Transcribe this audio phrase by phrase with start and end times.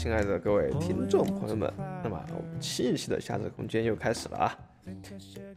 [0.00, 1.68] 亲爱的各位听众朋友们，
[2.04, 4.58] 那么我们新一期的夏日空间又开始了啊。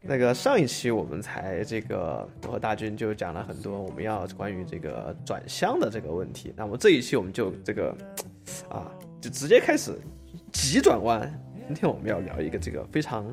[0.02, 7.96] 那个上一期我们才这个我和大军就讲了很多我们要关于这个转向的这个问题，那么这一期我们就这个
[8.68, 8.92] 啊
[9.22, 9.92] 就直接开始
[10.52, 11.32] 急转弯。
[11.68, 13.24] 今天我们要聊一个这个非常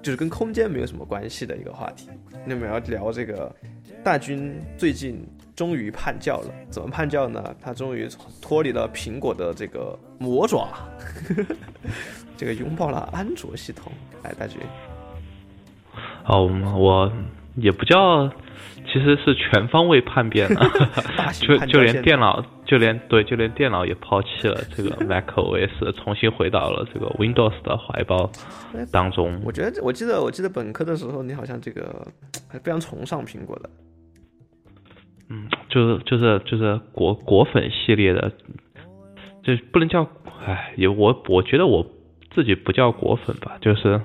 [0.00, 2.08] 就是跟空间没有什么关系的一个话题，
[2.46, 3.54] 那么要聊这个
[4.02, 5.22] 大军最近。
[5.54, 7.56] 终于叛教了，怎么叛教呢？
[7.58, 8.06] 他终于
[8.42, 10.68] 脱离了苹果的这个魔爪，
[12.36, 13.92] 这个拥抱了安卓系统。
[14.22, 14.60] 来，大军。
[16.26, 17.12] 哦，我
[17.56, 18.28] 也不叫，
[18.86, 20.70] 其实是全方位叛变了，
[21.40, 28.30] 就就连电脑，就连对，就连电脑也抛弃了这个 macOS，重新回到了这个 Windows 的怀抱
[28.90, 29.40] 当中。
[29.44, 32.06] 我觉得，我记得，我记得本科的时候，你好像这个
[32.48, 33.70] 还非常崇尚苹果的。
[35.28, 38.30] 嗯，就是就是就是果果粉系列的，
[39.46, 40.02] 就不能叫，
[40.44, 41.86] 哎，也我我觉得我
[42.32, 44.00] 自己不叫果粉吧，就是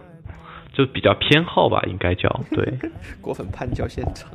[0.71, 2.77] 就比较偏好吧，应该叫对。
[3.19, 4.29] 果粉叛教现场，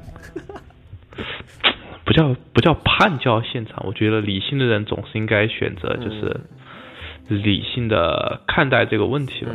[2.04, 6.40] 不叫不叫叛教现场，我觉得理性的人总是应该选择就是
[7.28, 9.52] 理性的看待这个问题吧。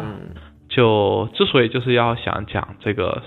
[0.69, 3.21] 就之所以就是要想讲这个。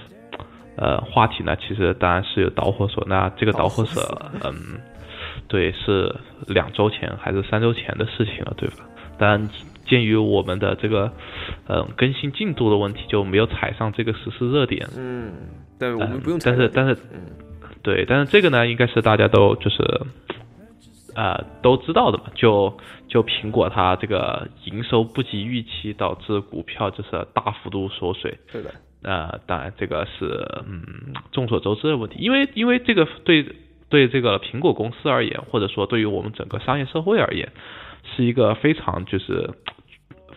[0.77, 3.05] 呃，话题呢，其实当然是有导火索。
[3.06, 4.02] 那这个导火索，
[4.42, 4.52] 嗯，
[5.55, 6.12] 对，是
[6.48, 8.74] 两周前还是三周前的事情了，对吧？
[9.16, 9.48] 当然，
[9.86, 11.12] 鉴于我们的这个，
[11.69, 14.84] 嗯，更新进度的问题，就没有踩上这个实时热点。
[14.98, 15.33] 嗯，
[15.78, 16.41] 对，我们不用。
[16.44, 16.98] 但是，但是，
[17.84, 19.77] 对，但是这个呢，应该是大家都就是，
[21.14, 22.24] 呃，都知道的嘛。
[22.34, 28.36] 就就苹果它这个营收不及预期，导致股票就是大幅度缩水。
[28.52, 28.74] 对的。
[29.02, 30.83] 呃，当然这个是嗯
[31.30, 33.55] 众所周知的问题，因为因为这个对
[33.94, 37.52] 对这个苹果公司而言，或者说对于我们整个商业社会而言，
[38.16, 39.50] 是一个非常就是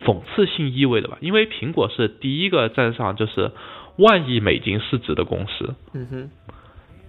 [0.06, 1.18] 讽刺性意味的吧。
[1.22, 3.51] 因为苹果是第一个站上就是
[3.97, 6.29] 万亿美金市值的公司，嗯哼，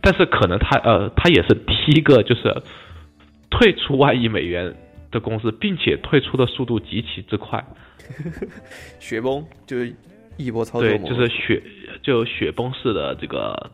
[0.01, 2.63] 但是可能它呃它也是第一个就是
[3.51, 4.75] 退出万亿美元
[5.11, 7.63] 的公司，并且退出的速度极其之快，
[8.99, 9.95] 雪崩就是。
[10.41, 11.61] 一波操作对，就是雪
[12.01, 13.73] 就雪崩式的这个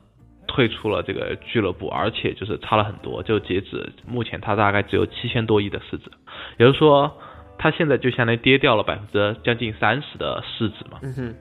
[0.54, 3.24] 退出了这个俱乐部，而且就是差了很多。
[3.24, 6.12] 就截止目前，它大概只有七千多亿的市值，
[6.58, 7.18] 也就是说，
[7.58, 11.00] 它现在就相当于跌掉了百分之将近三十的市值嘛。
[11.02, 11.34] 嗯哼。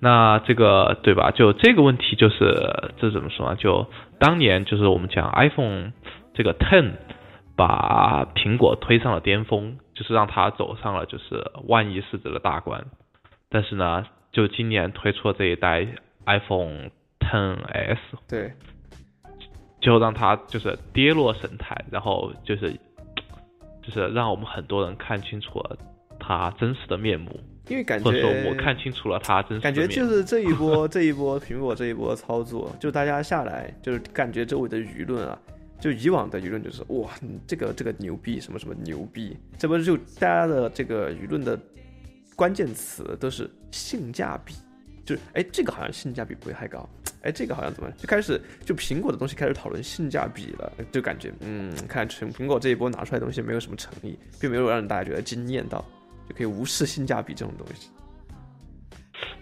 [0.00, 1.30] 那这个对吧？
[1.30, 3.56] 就这个问题，就是这怎么说呢？
[3.56, 3.86] 就
[4.18, 5.92] 当年就是我们讲 iPhone
[6.32, 6.92] 这个 Ten
[7.54, 12.86] 把苹果推上了巅峰，就是让它走上了就是万亿市值的大关。
[13.50, 15.86] 但是呢，就今年推出这一代
[16.24, 16.90] iPhone
[17.24, 17.98] 10s，
[18.28, 18.52] 对，
[19.80, 22.72] 就让它就是跌落神坛，然后就是
[23.82, 25.78] 就是让我们很多人看清楚了
[26.18, 35.38] 它真实的面目，因为感觉我看清楚了它真实感觉就是这一波 这一波苹果这一波操作，就大家下来就是感觉周围的舆论啊，
[35.80, 37.10] 就以往的舆论就是哇，
[37.46, 41.58] 这个这个牛逼什么什么牛逼，这不是就大家的这个舆论的。
[42.36, 44.56] 关键词都是性价比，
[45.04, 46.88] 就是哎，这个好像性价比不会太高，
[47.22, 55.84] 哎，这个好像怎么就开始就苹果的东西开始讨论性价比了，就感觉嗯，看苹苹果这一波拿出来的东西没有什么诚意，并没有让大家觉得惊艳到，
[56.28, 57.90] 就可以无视性价比这种东西。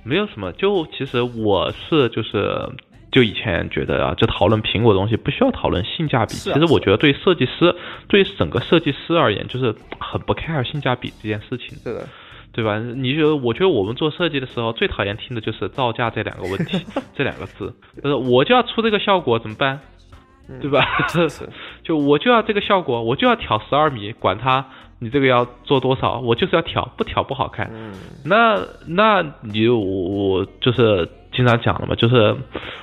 [0.02, 2.68] 没有什么，就其实我是就是
[3.12, 7.74] 就以前觉得啊，就讨论苹果东西不需要讨论性价比，其实我觉得对设计师
[8.08, 11.78] 对整个设计师而言，就是很不 care 性价比这件事情。
[11.78, 12.08] 是的。
[12.52, 12.78] 对吧？
[12.78, 13.34] 你觉得？
[13.36, 16.78] 我觉得我们做设计的时候最讨厌听的就是造价这两个问题，
[17.16, 17.74] 这两个字。
[18.02, 19.80] 就是我就要出这个效果怎么办？
[20.60, 20.84] 对吧？
[21.82, 24.66] 就我就要这个效果，我就要挑十二米，管它
[24.98, 27.70] 你这个要做多少，我就是要挑，不挑不好看。
[28.24, 32.36] 那那你我就是经常讲了嘛，就是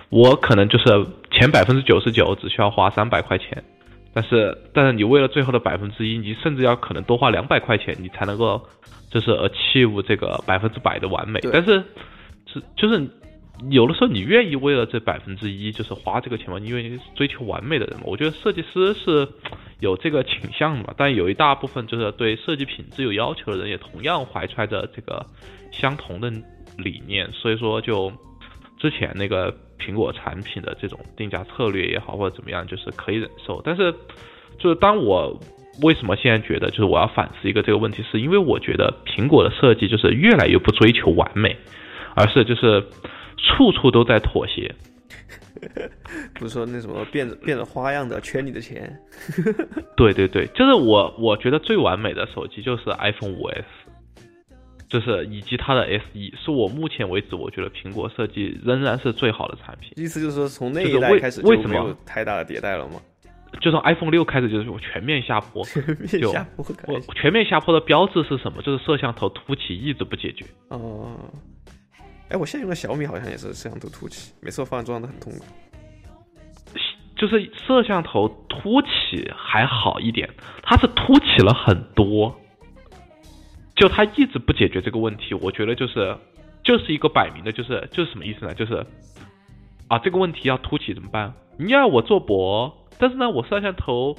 [0.09, 0.85] 我可能就是
[1.29, 3.63] 前百分之九十九只需要花三百块钱，
[4.13, 8.59] 但是但是你为了最后的百分之一，你甚至要可能多花两百块钱，你才能够。
[9.09, 11.83] 就是 achieve 这个百分之百的完美，但是
[12.45, 13.07] 是就是
[13.69, 16.59] 有的时候你愿意为了这百分之一就是花这个钱吗？
[16.59, 19.27] 因为追求完美的人嘛，我觉得设计师是
[19.79, 25.25] 有这个倾向的嘛，但有一大部分就是对设计品质有要求的人也同样怀揣着这个
[25.71, 26.31] 相同的
[26.77, 28.11] 理念，所以说就
[28.77, 33.91] 之前那个苹果产品的这种定价策略也好或者怎么样，就是可以忍受，但是
[34.59, 35.35] 就是当我。
[35.81, 41.55] 为什么现在觉得就是我要反思一个这个问题，是因为我觉得苹果的设计就是越来越不追求完美，
[42.15, 42.83] 而是就是
[43.37, 44.73] 处处都在妥协，
[46.35, 48.99] 不是说那什么变着变着花样的圈你的钱。
[49.95, 53.63] 对对对，就是我我觉得最完美的手机就是 iPhone 5S，
[54.87, 59.91] 就是以及它的 SE，是我目前为止我觉得苹果设计仍然是最好的产品。
[59.95, 63.01] 意思就是说从那就是为一代开始为什么就没有太大的迭代了吗？
[63.61, 65.63] 就从 iPhone 六开始就是全面下坡，
[65.99, 68.61] 面就下坡开我全面下坡的标志是什么？
[68.61, 70.45] 就是摄像头凸起一直不解决。
[70.69, 71.17] 哦。
[72.29, 75.43] 哎，我现在用的小米好像也是摄像头凸起，每次我放上都很痛苦。
[77.17, 80.29] 就是摄像头凸起还好一点，
[80.63, 82.33] 它是凸起了很多，
[83.75, 86.15] 就它一直不解决这个问题，我觉得就是
[86.63, 88.53] 就是一个摆明的，就是就是什么意思呢？
[88.53, 88.85] 就是
[89.89, 91.33] 啊，这个问题要凸起怎么办？
[91.57, 94.13] 你要我做薄，但是呢，我摄像头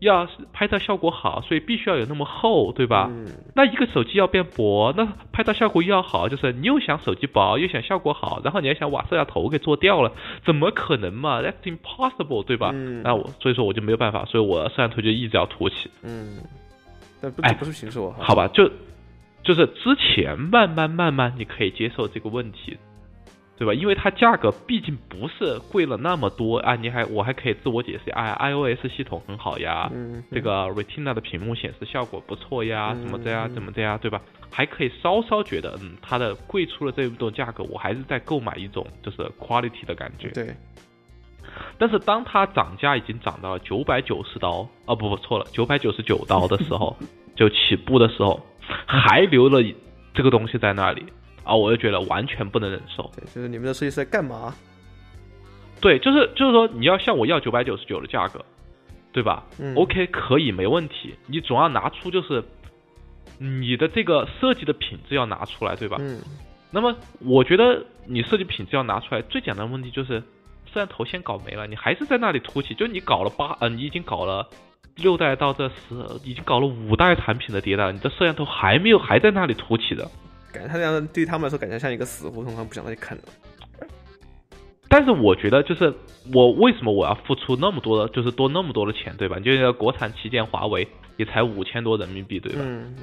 [0.00, 3.08] 要是拍照效果好，所以必须要有那么厚，对吧？
[3.08, 10.10] 嗯，那一个手机要变薄，那拍照效果又要好，就是你又想手机薄，又想效果好，然后你还想把摄像头给做掉了，
[10.44, 12.72] 怎么可能嘛？That's impossible，对吧？
[12.74, 16.38] 嗯那我所以说我就没有办法，所以我摄像头就一直要凸起，嗯，
[17.22, 18.48] 但不哎不是平时我好吧？
[18.48, 18.68] 就
[19.44, 22.76] 就是之前慢慢慢慢你可以接受这个问题，
[23.56, 23.72] 对吧？
[23.74, 34.20] 因为它价格毕竟不是贵了那么多啊，你还我还可以自我解释，哎，iOS 系统很好呀，嗯，这个 Retina 的屏幕显示效果不错呀，嗯怎么的呀，怎么的呀，对吧？
[34.50, 40.28] 还可以稍稍觉得，嗯，它的贵出了这么多价格，我还是在购买一种就是 quality 的感觉。
[40.30, 40.54] 对，
[41.78, 46.96] 但是当它涨价已经涨到了九百九十刀，啊不不错了，九百九十九刀的时候，
[47.36, 48.40] 就起步的时候，
[48.86, 49.60] 还留了
[50.12, 51.04] 这个东西在那里
[51.44, 53.10] 啊，我就觉得完全不能忍受。
[53.14, 54.54] 对，就是你们的设计师在干嘛？
[55.80, 58.42] 对，就是就是说你要向我要九百九十九的价格，
[59.12, 59.44] 对吧？
[59.58, 61.14] 嗯 OK，可以，没问题。
[61.26, 62.42] 你总要拿出就是
[63.38, 65.98] 你的这个设计的品质要拿出来，对吧？
[66.00, 66.22] 嗯，
[66.70, 70.20] 那么我觉得你设计品质要拿出来，最简单的问题就是
[70.64, 74.48] 摄像头先搞没了，你还是在那里凸起，就你搞了八呃，你已经搞了
[74.96, 75.74] 六代到这十，
[76.24, 80.08] 已经搞了五代产品的迭代了，你的摄像头还没有还在那里凸起的。
[80.54, 83.24] 感觉他这样对他们来说，感觉像一个死胡同，他们不想再去看了。
[84.88, 85.92] 但是我觉得，就是
[86.32, 89.36] 我为什么我要付出那么多的，就是多那么多的钱，对吧？
[89.38, 90.86] 你就是国产旗舰华为
[91.16, 92.60] 也才五千多人民币，对吧？
[92.62, 92.94] 嗯，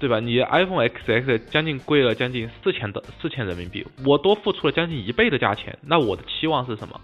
[0.00, 0.18] 对吧？
[0.20, 6.98] 你 iPhone XX 将近贵了将近四千的四千人民币，我多付出了将近一倍的价钱，那我的期望是什么？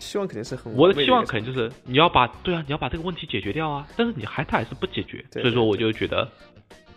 [0.00, 6.28] 期望肯定是很我的期望肯定就是你要把对啊，你要把这个问题解决掉啊，但是你还他还是不解决，对所以说我就觉得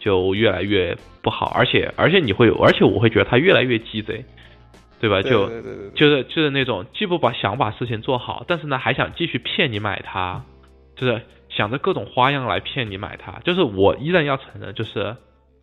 [0.01, 4.25] 就越来越不好，而且而且你会有，而且我会觉得他越来越鸡贼，
[5.00, 5.21] 对吧？
[5.21, 5.48] 就
[5.92, 10.44] 就是就是那种既不把想把事情做好，但是呢还想继续骗你买它，
[10.95, 13.39] 就是想着各种花样来骗你买它。
[13.45, 15.15] 就是我依然要承认，就是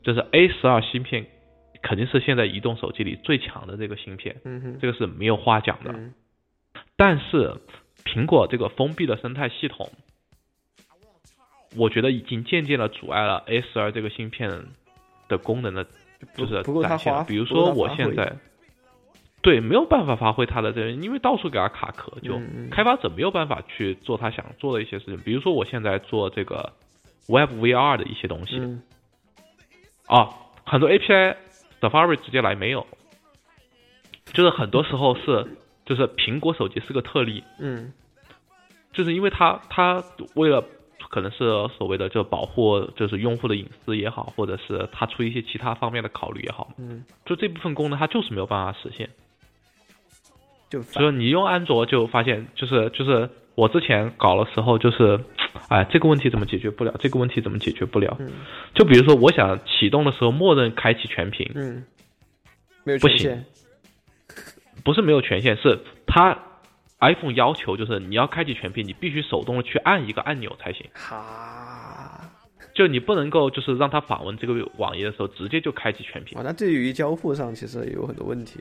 [0.02, 1.26] 就是 A 十二芯片
[1.82, 4.36] 肯定是现在移动手机里最强的这个芯片，
[4.80, 5.90] 这个是没有话讲的。
[5.92, 6.14] 嗯
[6.96, 7.54] 但是
[8.04, 9.88] 苹果这个封闭的生态系统，
[11.76, 14.50] 我觉得已经渐渐的阻碍了十二这个芯片
[15.28, 15.86] 的功能的，
[16.34, 18.36] 就是展现，比如说我现在，
[19.42, 25.18] 对，没有办法发挥它的这个，因为到处给它卡壳，就开发者没有办法去做他想做的一些事情。
[25.18, 26.72] 比如说我现在做这个
[27.28, 28.58] Web VR 的一些东西。
[28.58, 28.82] 嗯。
[30.06, 30.30] 啊，
[30.64, 31.36] 很多 API
[31.80, 32.86] Safari 直接来没有，
[34.32, 35.46] 就是很多时候是
[35.84, 37.92] 就是苹果手机是个特例，嗯。
[38.90, 40.02] 就是因为它它
[40.34, 40.64] 为了
[41.08, 41.38] 可能是
[41.76, 49.08] 所谓的就保护就是用户的隐私也好，或者是他出一些其他方面的考虑也好，嗯，就这部分功能它就是没有办法实现。
[50.68, 55.18] 就所以你用安卓就发现就是就是我之前搞的时候就是，
[55.68, 58.14] 哎这个问题怎么解决不了，这个问题怎么解决不了？
[58.20, 58.30] 嗯
[58.74, 61.84] 就比如说我想启动的时候默认开启全屏，嗯，
[62.84, 63.46] 没有不行权限，
[64.84, 66.38] 不是没有权限，是它
[67.00, 70.84] iPhone 要求就是你要开启全屏，你必须手动的去按一个按钮才行。
[70.94, 72.28] 哈，
[72.74, 76.36] 就你不能够就是让他访问这个网页的时候直接就开启全屏。
[76.36, 78.60] 哇，那对于交互上其实有很多问题，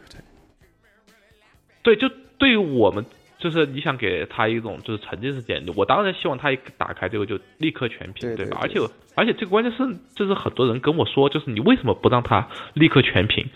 [1.84, 3.03] 对，对，就对于我们
[3.39, 8.36] 就是你想给他一种就是沉浸式体验，我当然希望他一打开这个就立刻全屏，吧？
[8.36, 8.79] 对对对而且
[9.15, 13.50] 而且这个关键是就是很多人跟我说，就是你为什么不让他立刻全屏？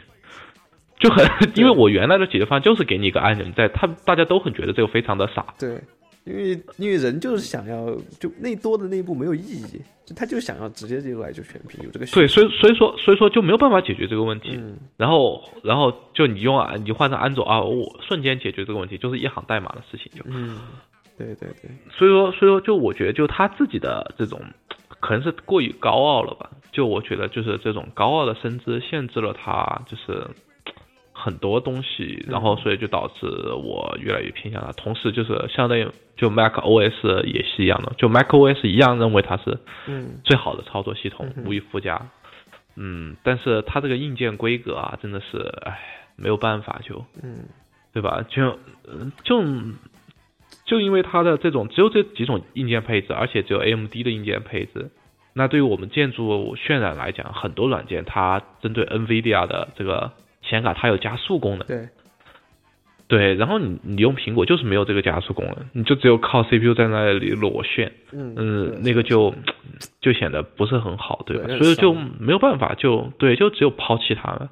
[1.02, 5.82] 就很， 因为我原来的解决方案就是给你一个按钮，你在他大家都很觉得这个非常的傻，对，
[6.26, 14.52] 因为因为人就是想要就那多的那一步没有意义，就他就想要直接就来就全屏，有这个需对，所以所以说所以说就没有办法解决这个问题。
[14.54, 20.24] 嗯然后然后就你用啊，你换成安卓啊，我瞬间解决这个问题，就是一行代码的事情就。
[20.26, 20.60] 嗯，
[21.18, 24.40] 对对对，所以说，所以说，就我觉得，就他自己的这种，
[25.00, 26.50] 可能是过于高傲了吧。
[26.72, 30.26] 就我觉得，就是这种高傲的身姿，限制了他，就是
[31.24, 34.72] 很多东西，然后所以就导致我越来越偏向它。
[34.72, 35.88] 同时就是相当于
[36.18, 42.10] 就 Mac OS 也是一样的，就 Mac OS 一样认为它是嗯最好的操作系统，无以复加。
[42.76, 45.80] 嗯，但是它这个硬件规格啊，真的是唉，
[46.16, 47.46] 没有办法就，嗯
[47.94, 48.26] 对吧？
[48.28, 49.44] 就嗯就
[50.66, 54.90] 就因为它的这种只有这几种硬件配置，而且只有 AMD 的硬件配置。
[55.34, 60.12] 那对于我们建筑渲染来讲，很多软件它针对 NVIDIA 的这个
[60.42, 61.68] 显卡，它有加速功能。
[61.68, 61.88] 对，
[63.08, 69.34] 对，然后你你用苹果就是没有这个加速功能，你就只有靠 CPU 在那里裸炫，嗯嗯，那个就
[70.00, 71.46] 就显得不是很好，对吧？
[71.48, 74.50] 对所以就没有办法，就对，就只有抛弃它了，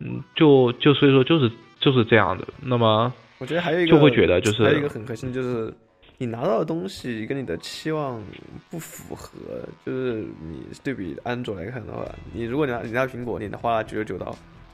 [0.00, 2.46] 嗯，就就所以说就是就是这样的。
[2.60, 5.72] 那么我觉得还有一个就会觉得就是还有一个很核心就是。
[6.18, 8.22] 你拿到的东西跟你的期望
[8.70, 9.32] 不符合，
[9.84, 14.32] 就是你对比安卓来看的话，你如果你拿你拿苹果，你花了九十九刀，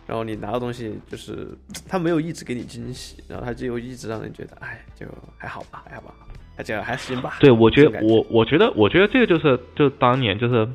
[0.08, 1.46] 然后你拿到东西就是
[1.86, 6.14] 他没有一直给你惊喜，然后他就一直让人觉得，哎，就还好吧，还好吧，
[6.56, 7.36] 还这样还行吧。
[7.40, 10.66] 对，我觉得我我觉得我觉得这个就是就当年就是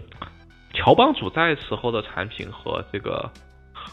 [0.73, 3.27] 乔帮主在时候的产品和这个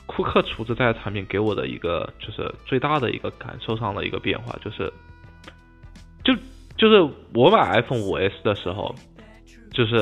[0.05, 4.93] 库克厨子在的产品给我的一个就是最大的一个感受上的一个变化，就是
[6.23, 6.35] 就
[6.77, 7.01] 就是
[7.35, 8.95] 我买 iPhone 五 S 的时候，
[9.73, 9.97] 就是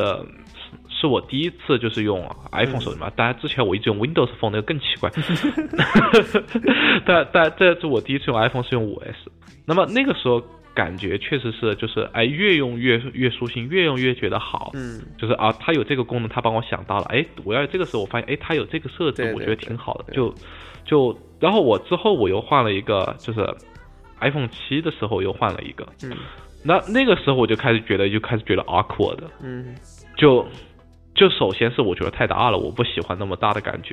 [0.98, 5.10] 是我第一次就是用 iPhone 手机嘛，当然之前我一直用 Windows Phone 那个更奇怪，
[7.06, 9.30] 但但这是我第一次用 iPhone 是用五 S，
[9.64, 10.42] 那么那个时候
[10.74, 20.34] 感觉确实是就是哎越用越越舒心，越用越觉得好，嗯，就是啊它有这个功能，它帮我想到了，哎我要这个时候我发现哎它有这个设置，我觉得挺好的，就
[20.84, 23.46] 就然后我之后我又换了一个就是
[24.20, 26.12] iPhone 七的时候又换了一个，嗯。
[26.64, 29.76] 那那个时候我就开始觉得就开始觉得 awkward，嗯，
[30.16, 30.44] 就
[31.18, 33.92] 就首先是我觉得太大了，我不喜欢那么大的感觉。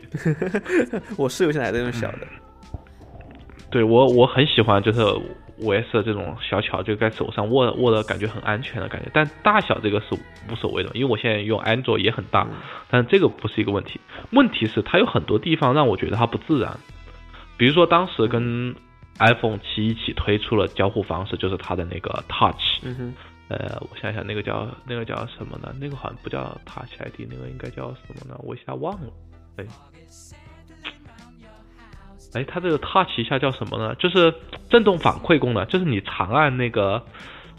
[1.18, 2.28] 我室友现在还在用小的，
[3.72, 5.02] 对我我很喜欢就是
[5.58, 9.10] 五 S 的这种小巧，就在手上握握的感觉很安全的感觉。
[9.12, 10.08] 但大小这个是
[10.52, 12.48] 无所谓的，因为我现在用安卓也很大，
[12.92, 14.00] 但这个不是一个问题。
[14.32, 16.78] 问题是它有很多地方让我觉得它不自然，
[17.58, 18.76] 比如说当时跟
[19.18, 22.84] iPhone 七一起推出了交互方式，就是它的那个 Touch。
[22.84, 23.14] 嗯哼，
[23.48, 25.74] 呃，我想想，那个叫那个叫什么呢？
[25.80, 28.36] 那个好像不叫 Touch ID，那个应该叫什么呢？
[28.44, 29.12] 我一下忘了。
[29.58, 29.66] 哎，
[32.34, 33.94] 哎，它这个 Touch 一下叫什么呢？
[33.96, 34.34] 就是
[34.70, 37.06] 震动反馈功能，就是你长按那个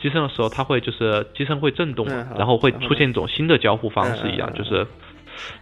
[0.02, 4.84] 机身的时候，它会就是机身会震动，嗯然后会出现一种新的交互方式一样，就是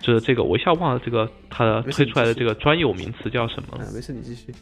[0.01, 3.77] 就是这个，我一下忘了这个它推出来的这个专有名词叫什么。
[3.77, 4.53] 啊，没事，你继续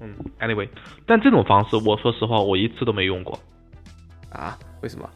[0.00, 0.68] 嗯，anyway，
[1.06, 3.38] 但这种方式，我说实话，我一次都没用过。
[4.30, 4.58] 啊？
[4.82, 5.08] 为什么？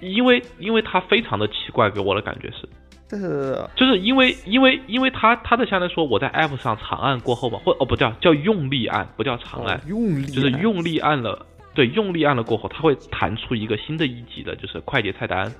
[0.00, 2.68] 因为因为它非常的奇怪，给我的感觉是，
[3.08, 15.50] 但是就是因为因为因为它它的相当于说我在 app 上长按过后嘛，或哦不叫叫用力按，不叫长按哦，用力就是用力按了，对，用力按了过后，它会弹出一个新的一级的，就是快捷菜单。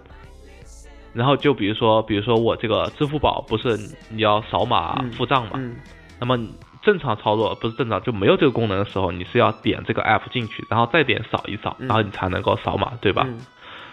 [1.13, 3.79] 然后就比如说，比如说我这个支付宝不是
[4.11, 5.77] 你要扫码嗯付账嘛，嗯
[6.19, 6.37] 那么
[6.85, 13.25] 正常操作不是正常就没有这个功能的时候，你是要点这个 app 进去，然后再点扫一扫，嗯然后你才能够扫码，对吧？
[13.27, 13.39] 嗯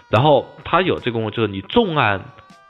[0.10, 2.22] 然后它有这个功能，就是你重按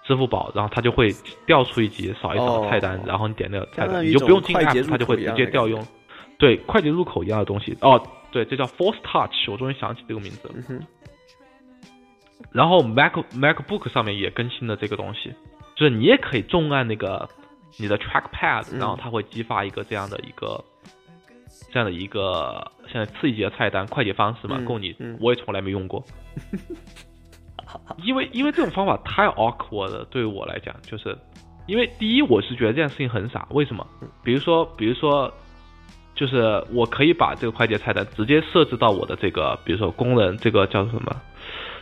[0.04, 1.10] 支付宝，然后它就会
[1.48, 5.84] 调出一级扫一扫菜单，哦然后你点那个菜单，你就不用进一种快捷 app，它就会直接调用。
[6.38, 7.76] 对，快捷入口一样的东西。
[7.82, 8.00] 哦，
[8.32, 10.54] 对，这叫 Force Touch，我终于想起这个名字了。
[12.52, 15.34] 然后 Mac MacBook 上面也更新了这个东西，
[15.76, 17.28] 就是你也可以重按那个
[17.78, 20.64] 你的 Trackpad，嗯然后它会激发一个这样的一个
[21.72, 25.18] 这样的一个现在刺激级的菜单快捷方式嘛，嗯供你嗯。
[25.22, 26.04] 我也从来没用过，
[28.04, 31.18] 因为因为这种方法太 awkward 了，对于我来讲，就是
[31.68, 33.86] 因为第一我是觉得这件事情很傻，为什么？
[34.24, 35.34] 比如说比如说。
[36.14, 41.16] 就是我可以把这个快捷菜单直接设置到我的这个，比如说功能，这个叫什么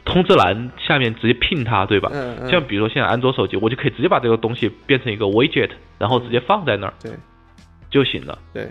[0.10, 2.10] 通知栏下面直接拼它，对吧？
[2.14, 7.12] 嗯嗯像比如说现在安卓手机，我就可以直接把这个东西变成一个 widget，然后直接放在那儿对
[7.90, 8.38] 就行了。
[8.54, 8.70] 对。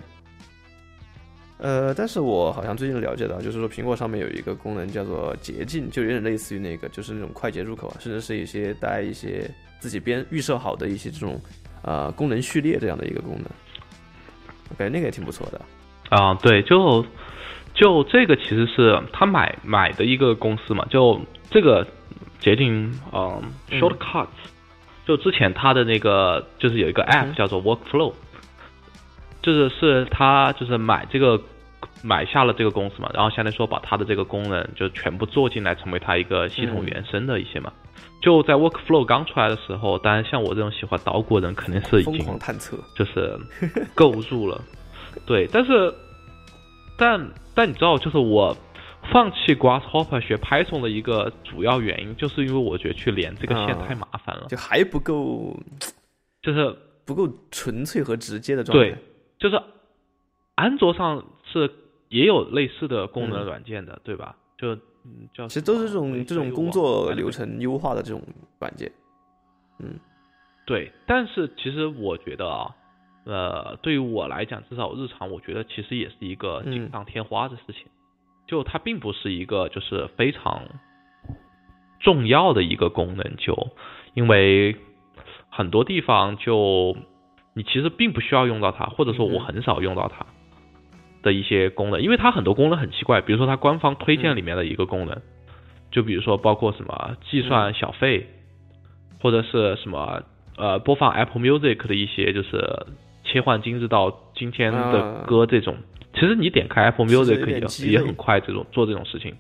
[1.61, 11.41] 呃，但是我好像最近了解到，就是说苹果上面有一个功能叫做捷径，就有点类似于那个，就是那种快捷入口啊，甚至是一些带一些自己编预设好的一些这种
[11.83, 13.45] 呃功能序列这样的一个功能。
[14.73, 15.61] OK，那个也挺不错的。
[16.11, 17.05] 啊，对，就
[17.79, 21.87] 就这个其实是他买买的一个公司嘛，就这个
[22.41, 24.27] 捷径，嗯嗯，Shortcuts，、
[25.07, 28.13] 就之前他的那个就是有一个 app 嗯叫做 Workflow，、
[29.41, 31.41] 就是是他就是买这个
[32.03, 37.73] 买下了这个公司嘛，然后相当于说把他的这个功能就全部做进来，成为他一个系统嗯原生的一些嘛。
[38.21, 43.39] 就在 Workflow 刚出来的时候，当然像我这种喜欢捣鼓的人，肯定是已疯经狂探测，就是
[43.95, 44.61] 购入了。
[45.25, 45.95] 对，但是，
[46.99, 48.55] 但但你知道，就是我
[49.13, 55.57] 放弃 Grasshopper 学 Python 的一个主要原因，就是因为我觉得去连这个线太麻烦了，就还不够，
[56.43, 56.77] 就是
[57.07, 58.91] 不够纯粹和直接的状态。
[58.91, 58.99] 对，
[59.39, 59.63] 就是
[60.57, 61.71] 安卓上是
[62.09, 64.37] 也有类似的功能软件的，对吧？
[64.59, 64.75] 就
[65.05, 68.21] 嗯，叫其实都是这种这种工作流程优化的这种
[68.59, 68.91] 软件。
[69.79, 69.95] 嗯，
[70.67, 72.75] 对，但是其实我觉得啊。
[73.25, 77.85] 呃，对于我来讲，至少日常，我觉得其实也是一个锦上添花的事情。
[78.47, 80.63] 就它并不是一个就是非常
[82.01, 83.69] 重要的一个功能，就
[84.15, 84.77] 因为
[85.51, 86.97] 很多地方就
[87.53, 90.25] 你其实并不需要用到它，或者说我很少用到它
[91.23, 95.21] 的一些功能，因为它很多功能很奇怪，比如说它官方推荐里面的一个功能，
[95.91, 98.27] 就比如说包括什么计算小费，
[99.21, 100.23] 或者是什么
[100.57, 102.87] 呃播放 Apple Music 的一些就是。
[103.31, 105.77] 切换今日到今天的歌这种，
[106.15, 109.37] 其实你点开 Apple Music 也也很快，这种做这种事情。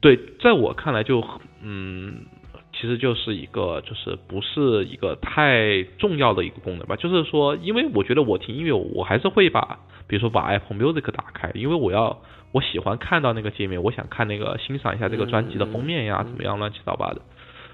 [0.00, 1.22] 对，在我看来就
[1.62, 2.24] 嗯，
[2.72, 6.96] 其实就是一个就是不是一个太重要的一个功能吧。
[6.96, 17.20] 就是说，因为我觉得我听音乐，我还是会把比如说把 Apple Music 打开，因为我要我喜欢看到那个界面，我想看那个欣赏一下这个专辑的封面呀，怎么样乱七八糟的。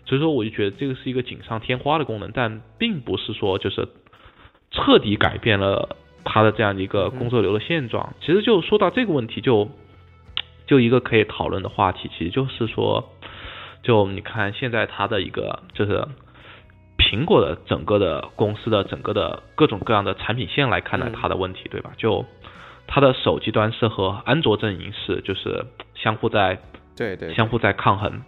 [0.04, 3.88] 所以说，我就觉得这个是一个锦上添花的功能，但并不是说就是。
[4.70, 8.14] 彻底改变了他的这样的一个工作流的现状。
[8.20, 9.68] 其实就说到这个问题，就
[10.66, 13.10] 就一个可以讨论的话题，其实就是说，
[13.82, 16.06] 就你看现在他的一个就是
[16.96, 21.90] 苹果的整个的公司的整个的各种各样的产品线来看待他的问题，对吧？
[21.96, 22.24] 就
[22.86, 26.60] 他的手机端是和安卓阵营是就是相互在
[26.96, 28.22] 对对相互在抗衡，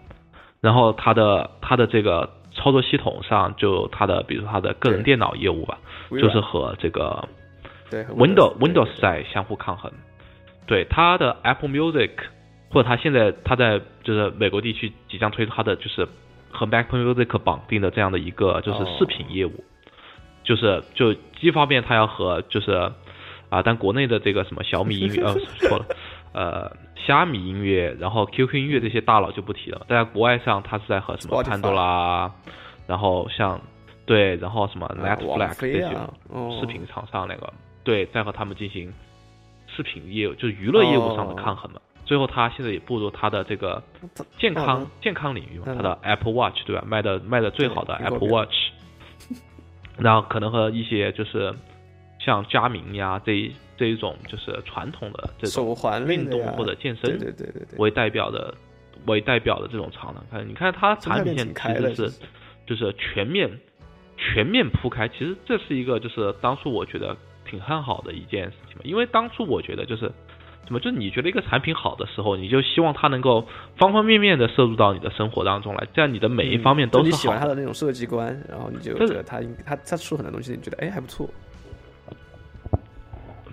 [0.61, 2.42] 然后他的他的这个。
[2.55, 5.79] 操作系统上，就它的，比如它的个人电脑业务吧，
[6.11, 7.29] 就是和这个
[7.91, 9.91] Windows Windows 在相互抗衡。
[10.67, 12.11] 对它的 Apple Music，
[12.71, 16.07] 或者它现在它在就是美国地区即将推出它的就是
[16.51, 19.65] 和 Apple Music 绑定的这样的一个就是视频业务，
[20.45, 22.91] 就是就一方面它要和就是
[23.49, 25.87] 啊，但国内的这个什么小米音乐呃错了
[26.33, 26.73] 呃。
[27.07, 29.87] 虾米音乐，然后 QQ 音乐这些大佬就不提了。
[29.89, 32.31] 在国外上，他是在和什么潘多拉，
[32.87, 33.61] 然后像
[34.07, 38.93] 对，然后什么 Netflix 这些视频厂商那个，对，在和他们进行
[39.67, 41.81] 视频业务，就是娱乐业务上的抗衡嘛。
[42.05, 43.83] 最后他现在也步入他的这个
[44.39, 46.85] 健康健康领域嘛，他的 Apple Watch 对吧？
[46.87, 48.55] 卖的卖的最好的 Apple Watch，
[49.99, 51.55] 然后可能和一些就是
[52.19, 53.51] 像佳明呀这。
[53.83, 57.35] 这一种就是传统的这种运动或者健身
[57.79, 58.55] 为代表的
[59.07, 62.13] 为代表的这种厂呢，看你看它产品线其实是
[62.65, 63.51] 就是全面
[64.17, 70.03] 全面铺开，其实这是一个就是当初我觉得挺看好的一件事情嘛，因为当初我觉得就是
[70.65, 73.45] 怎么，就是你觉得一个产品好的时候，你就希望它能够
[73.77, 77.17] 方方面面的摄入到你的生活当中来，这样你的每一方面都是好。
[77.17, 81.29] 你喜欢它的那种设计观，然后你就觉得它它它出很多东西，你觉得哎还不错。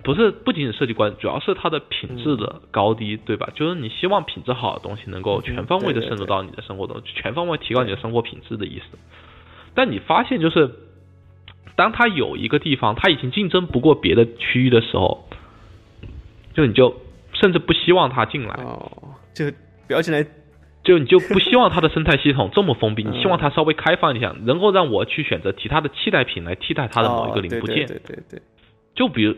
[0.02, 3.50] 不是，不仅仅设计观，主要是它的品质的高低，对吧？
[3.54, 8.98] 就是你希望品质好的东西能够全方位的渗入到你的生活中，全方位提高你的生活品质的意思。
[9.74, 10.70] 但你发现，就是
[11.76, 15.28] 当它有一个地方它已经竞争不过别的区域的时候，
[16.54, 16.96] 就你就
[17.34, 18.90] 甚至不希望它进来，哦，
[19.34, 19.50] 就
[19.86, 20.26] 不要进来，
[20.82, 28.42] 就你就不希望它的生态系统这么封闭， 你希望它稍微开放一下，能够让我去选择其他的替代品来替代它的某一个零部件，对对对，
[28.94, 29.36] 就比如。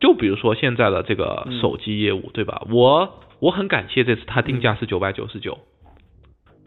[0.00, 2.66] 就比如说现在的这个手机业务，对吧？
[2.70, 5.58] 我我很感谢这次它定价是九百九十九，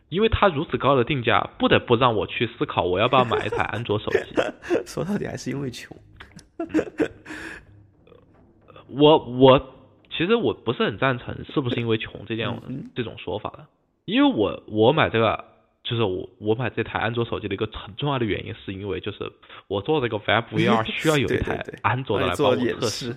[0.10, 4.20] 因为它如此高的定价，不得不让我去思考我要不要买一台安卓手机。
[4.86, 5.96] 说到底还是因为穷。
[8.90, 9.74] 我我
[10.10, 12.48] 其实我不是很赞成是不是因为穷这件
[12.96, 13.68] 这种说法的，
[14.06, 15.57] 因为我我买这个。
[15.89, 19.32] 就是我我买这台安卓手机的一个很重要的原因，是因为就是
[19.67, 23.15] 我做这个 Web VR 需要有一台安卓的来帮我测试。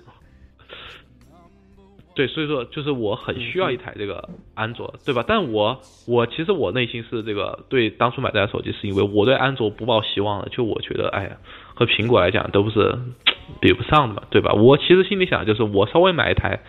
[2.14, 5.24] 对，所以说就是我很需要一台这个安卓，对吧？
[5.26, 11.38] 但我我其实我内心是这个对当初买这台手机，是因为我对安卓不抱希望的，就我觉得哎呀，
[11.74, 12.96] 和苹果来讲都不是
[13.61, 14.52] 比不上的嘛，对吧？
[14.52, 16.61] 我其实心里想就是我稍微买一台。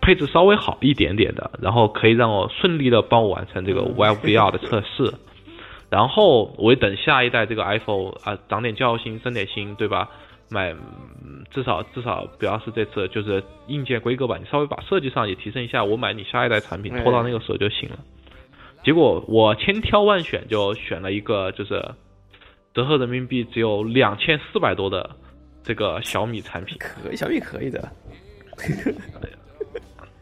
[0.00, 5.12] 配置稍微好一点点的，然后可以让我顺利的帮我完成这个 Web VR 的测试，
[5.90, 10.08] 然后我等下一代这个 iPhone 啊长点教训升点心，对吧？
[10.50, 10.74] 买
[11.50, 17.98] 至少至少不要是这次就是硬件规格吧，你稍微把设计上也提升一下，我买你下一代产品拖到那个时候就行了。
[18.82, 21.84] 结果我千挑万选就选了一个就是
[22.72, 25.10] 折合人民币只有两千四百多的
[25.62, 26.78] 这个小米产品。
[26.78, 27.86] 可以，小米可以的。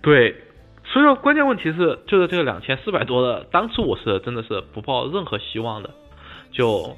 [0.07, 0.37] 对，
[0.85, 5.91] 所以说关键问题是，就是这个两千四百多的，当初我是真的是不抱任何希望的，
[6.53, 6.97] 就，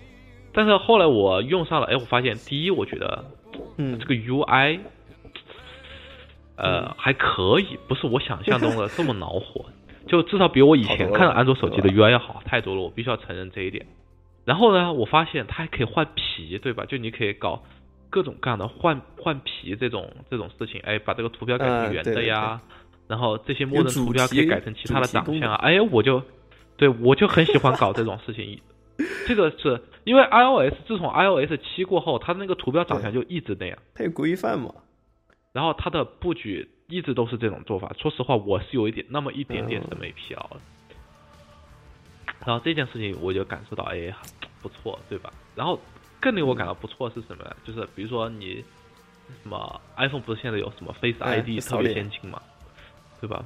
[0.53, 3.25] 但是后来我用上了，哎，我发现第一，我觉得，
[3.79, 4.81] 嗯，这个 UI，
[6.57, 9.65] 呃，还可以，不是我想象中的 这么恼火，
[10.07, 13.87] 就至少比我以前看的安卓手机的 UI 要好太多了，我必须要承认这一点。
[14.45, 16.85] 然后呢，我发现它还可以换皮，对吧？
[16.85, 17.63] 就你可以搞
[18.11, 22.61] 各种各样的换换皮这种这种事情，哎，把这个图标改成圆的呀，
[23.09, 26.23] 然后这些默认图标可以改成其他的长相啊，哎，我就
[26.77, 28.61] 对我就很喜欢搞这种事情。
[29.27, 34.75] 这个是因为 iOS 自从 iOS 七过后，它的那个图标长相就一直那样，它有规范嘛。
[35.53, 37.93] 然后它的布局一直都是这种做法。
[37.99, 40.61] 说实话，我是有一点那么一点点审美疲劳了。
[42.45, 44.13] 然后这件事情我就感受到，哎，
[44.61, 45.33] 不错，对吧？
[45.55, 45.81] 然后
[46.21, 47.57] 更令我感到不错是什么呢？
[47.65, 48.65] 就是比如说你
[49.43, 52.43] 什么 iPhone 不是现在有什么 Face ID 特别先进嘛，
[53.21, 53.45] 对吧？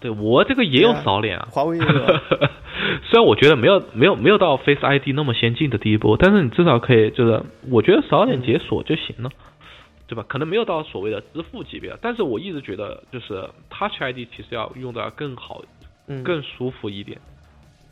[0.00, 1.90] 对我这个也有扫脸啊，华为也有。
[3.08, 9.30] 虽然我觉得没有没有没有到 Face ID 那么先进的地步，但是你至少可以就是我觉得扫脸解锁就行了，
[10.06, 10.24] 对吧？
[10.28, 15.62] 可能没有到所谓的支付级别，但是我一直觉得就是 Touch ID 其实要用的更好，
[16.22, 17.18] 更舒服一点。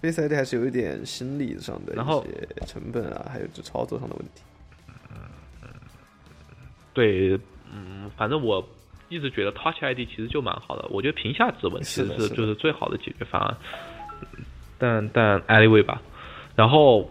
[0.02, 4.42] Face ID 还是有一点心理上的一些成本啊，还有就操作上的问题。
[6.92, 7.38] 对，
[7.72, 8.62] 嗯，反正我
[9.12, 13.56] 一直觉得 Touch ID 其实就蛮好的，我觉得屏下指纹其实是就是最好的解决方案。
[14.78, 16.00] 但但 anyway 吧，
[16.56, 17.10] 然后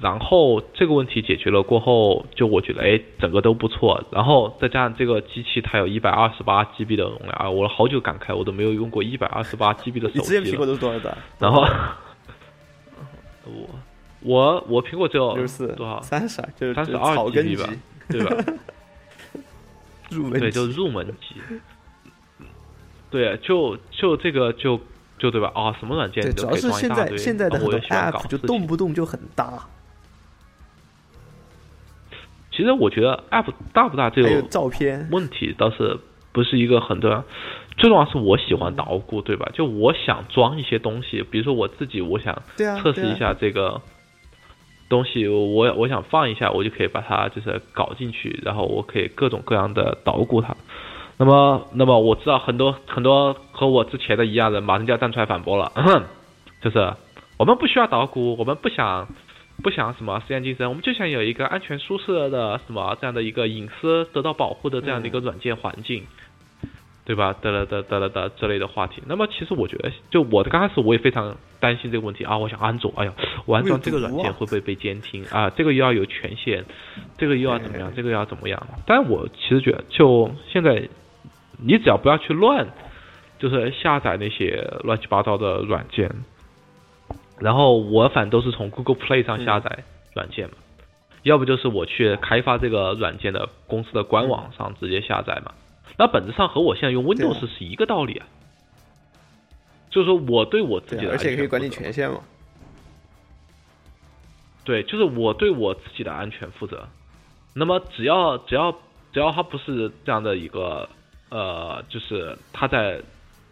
[0.00, 4.02] 然后这个问题解决了过后，就我觉得哎，整个都不错。
[4.10, 10.18] 然后再加上这个机器它有一百二十八 GB 的容量，我好久感慨，我都没有用过一百二十八 GB 的手机。
[10.18, 11.16] 你之前苹果都是多少的？
[11.38, 11.64] 然后。
[13.48, 13.68] 我
[14.22, 17.72] 我我苹果只有六十四多少三十就是三十二 GB 吧，
[18.08, 18.34] 对吧？
[20.10, 21.36] 入门对，就入门级。
[23.10, 24.80] 对，就就这个就
[25.18, 25.50] 就对吧？
[25.54, 29.66] 啊，什么软件主要是现在现在的很多 App 就动不动就很大。
[32.50, 35.98] 其实我觉得 App 大不大这个照片问题倒是
[36.32, 37.24] 不是一个很重要。
[37.76, 39.50] 最重要是我喜欢捣鼓，对吧？
[39.52, 43.82] 就我想装一些东西，比如说我自己，我想测试一下这个
[44.88, 50.56] 东西，我我想放一下，我就可以把它就是搞进去，然后我可以各种各样的捣鼓它。
[51.18, 55.72] 那么，那么我知道很多很多和我之前的一样人，马上就要站出来反驳了，
[56.62, 56.92] 就是
[57.38, 59.08] 我们不需要捣鼓，我们不想
[59.62, 66.04] 不想什么实验精神，我们就想有一个安全舒适的什么这样的一个隐私得到保护的这样的一个软件环境。
[67.06, 67.32] 对吧？
[67.40, 69.00] 得了得得了得之类的话题。
[69.06, 72.36] 那么其实我觉得，就我的刚开始我也非常担心这个问题啊。
[72.36, 73.14] 我想安卓，哎呀，
[73.44, 75.48] 我安装这个软件会不会被监听啊？
[75.50, 76.64] 这个又要有权限，
[77.16, 77.92] 这个又要怎么样？
[77.94, 78.60] 这个要怎么样？
[78.84, 80.88] 但我其实觉得，就现在，
[81.64, 82.66] 你只要不要去乱，
[83.38, 86.10] 就是下载那些乱七八糟的软件，
[87.38, 90.56] 然后我反正都是从 Google Play 上下载软件嘛，
[91.22, 95.52] 要不就是我去开发这个软件的公司的官网上直接下载嘛。
[95.98, 98.26] 那本质上和我现在用 Windows 是一个道理啊，
[99.90, 102.20] 就是说我对我自己的，而且可以管理权限嘛。
[104.64, 106.88] 对，就是我对我自己的安全负责。
[107.54, 108.72] 那么只要只要
[109.12, 110.88] 只要它不是这样的一个
[111.30, 113.00] 呃，就是它在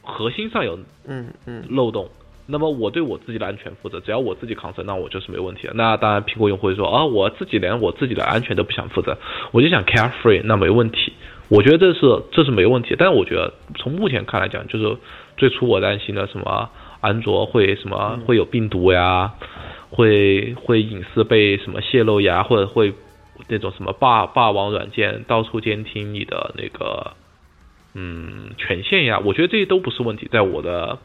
[0.03, 2.11] 核心上有嗯嗯漏洞，
[2.45, 5.73] 那么我对我自己的安全负责，只要我自己扛责，那我就是没问题的。
[5.73, 9.17] 那当然，苹果用户会说啊，我自己连我自己的安全都不想负责，
[9.53, 11.15] 我就想 carefree，那没问题。
[11.49, 14.97] 我觉得这是这是没问题，但是我觉得从目前看来讲，就是
[15.37, 16.71] 最初我担心的什么
[17.03, 19.35] 安卓会什么会有病毒呀，
[19.91, 22.95] 会会隐私被什么泄露呀，或者会
[23.49, 27.13] 那种什么霸霸王软件到处监听你的那个
[27.93, 30.99] 嗯权限呀，我觉得这些都不是问题，在我的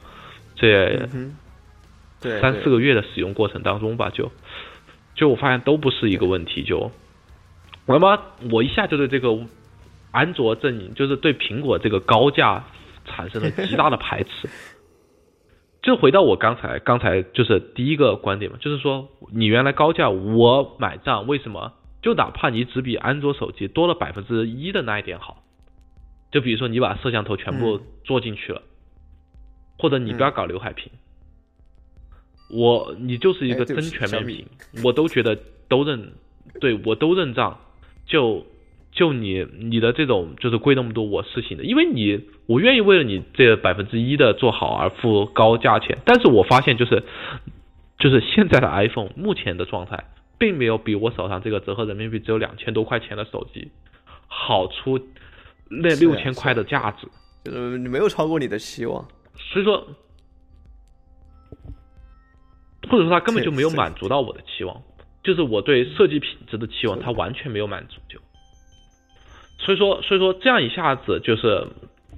[0.56, 1.06] 这
[2.40, 4.32] 三四个月的使用过程当中吧，就
[5.16, 6.92] 就我发现都不是一个问题，就。
[7.86, 8.18] 那么
[8.52, 9.38] 我一下就对这个。
[10.12, 12.66] 安卓阵营就是对苹果这个高价
[13.06, 14.50] 产生了极大的排斥。
[15.82, 21.72] 就回到我刚才刚才就是第一个观点嘛，就是说你原来高价我买账，为什么？
[22.02, 25.42] 就哪怕你只比安卓手机多了百分之一的那一点好，
[26.32, 28.62] 就比如说你把摄像头全部做进去了，
[29.78, 30.92] 或者你不要搞刘海屏，
[32.52, 34.46] 我你就是一个真全面屏，
[34.84, 35.38] 我都觉得
[35.70, 36.12] 都认，
[36.60, 37.58] 对我都认账，
[38.06, 38.46] 就。
[38.92, 45.98] 就你你的这种就是贵那么多，我是行的，因为你我愿意为了你这百分之一的做好而付高价钱。
[46.06, 47.04] 但是我发现就是
[47.98, 50.04] 就是现在的 iPhone 目前的状态，
[50.38, 53.70] 并没有比我手上这个折合人民币只有两千多块钱的手机
[54.28, 55.00] 好出
[55.70, 57.08] 那六千块的价值，
[57.46, 59.88] 就是你没有超过你的期望，所以说，
[62.90, 64.82] 或者说他根本就没有满足到我的期望，
[65.24, 68.20] 就是我对设计品质的期望，他完全没有满足就。
[69.60, 71.68] 所以说，所以说这样一下子就是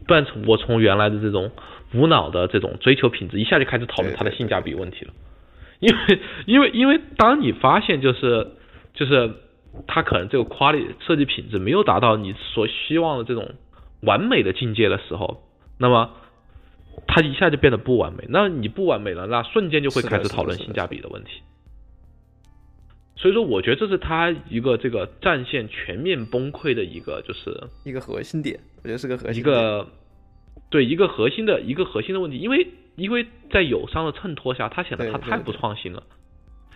[0.08, 1.52] 断从我从原来的这种
[1.94, 5.12] 无脑的这种追求品质，一下就开始讨论它的性价比问题了。
[5.80, 8.52] 因为，因为，因为当你发现就是
[8.94, 9.32] 就是
[9.88, 13.56] 它可能这个 quality 设计品质没有达到你所希望的这种
[14.02, 15.44] 完美的境界的时候，
[15.80, 16.12] 那么
[17.08, 18.26] 它一下就变得不完美。
[18.30, 21.42] 那你不完美了，那瞬间就会开始讨论性价比的问题。
[23.22, 27.56] 所以说，我觉得这是他一个这个战线全面崩溃的一个，就是
[27.86, 28.60] 一个核心点。
[28.82, 29.88] 我觉得是个核心，一个
[30.72, 32.40] 对一个核心的一个核心的问题。
[32.40, 36.02] 因为因为在友商的衬托下，它显得它太不创新了。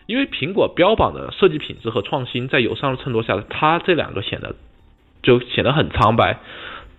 [0.05, 4.55] 因为苹果标榜的设计品质和创新，在友商的衬托下，它这两个显得
[5.23, 6.41] 就显得很苍白，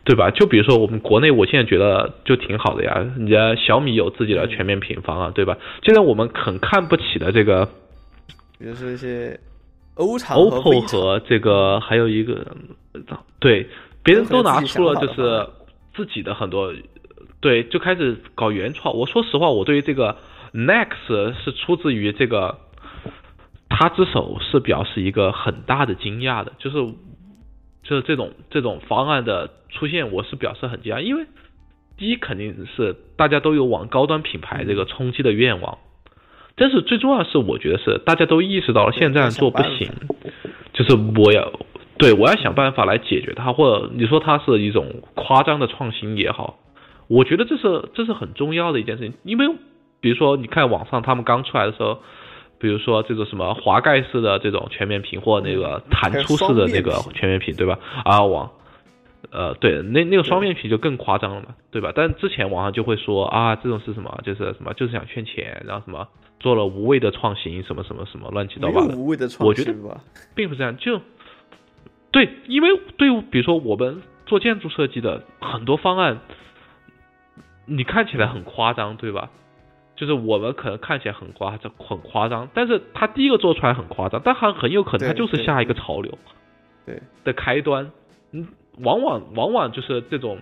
[0.04, 0.32] 对吧？
[0.32, 2.94] 就比如说我们国内，我现在觉得就挺好的呀。
[3.16, 5.56] 人家小米有自己的全面屏方啊，对吧？
[5.84, 7.68] 现在我们很看不起的这个。
[8.58, 9.38] 比如说一些
[9.94, 12.56] 欧厂、OPPO 和这个还有一个，
[13.38, 13.68] 对，
[14.02, 15.48] 别人都拿出了就是
[15.94, 16.72] 自己的很多，
[17.40, 18.96] 对，就开始搞原创。
[18.96, 20.16] 我说实话，我对于这个
[20.52, 22.58] Next 是出自于这个
[23.68, 26.76] 他之手是表示一个很大的惊讶的，就是
[27.82, 31.26] 就是这种这种方案的出现，我是表示很惊讶，因为
[31.96, 35.78] 第一肯定是大家都有往高端品牌这个冲击的愿望。
[36.56, 39.90] 但是最重要的是，我觉得是大家都意识到了现在做不行，
[40.72, 41.52] 就是我要
[41.98, 46.58] 对我要想办法来解决它，或者你说它是一种夸张的创新也好，
[47.08, 49.12] 我觉得这是这是很重要的一件事情。
[49.22, 49.46] 因为
[50.00, 51.98] 比如说你看网上他们刚出来的时候，
[52.58, 57.78] 比如说这个什么滑盖式的这种全面屏或那个弹出式的那个全面屏，对吧？
[58.04, 58.50] 啊网。
[59.30, 61.92] 呃，对，那那个双面皮就更夸张了嘛，对吧？
[61.94, 64.20] 但之前网上就会说啊，这种是什么？
[64.22, 64.72] 就是什么？
[64.74, 66.06] 就是想圈钱，然后什么
[66.38, 68.96] 做了无谓的创新，什么什么什么乱七八糟的。
[68.96, 70.00] 无谓的创新，我觉得
[70.34, 70.76] 并不是这样。
[70.76, 71.00] 就
[72.10, 76.20] 对，因为对，比如说我们做建筑设计的很多方案，
[77.66, 79.30] 你看起来很夸张，对吧？
[79.96, 86.16] 就是我们可能看起来很夸张，很夸张，但是他第一个做出来很夸张，但很很有可能他就是下一个潮流，
[86.84, 87.90] 对的开端，
[88.30, 88.46] 嗯。
[88.78, 90.38] 往往往往就是这种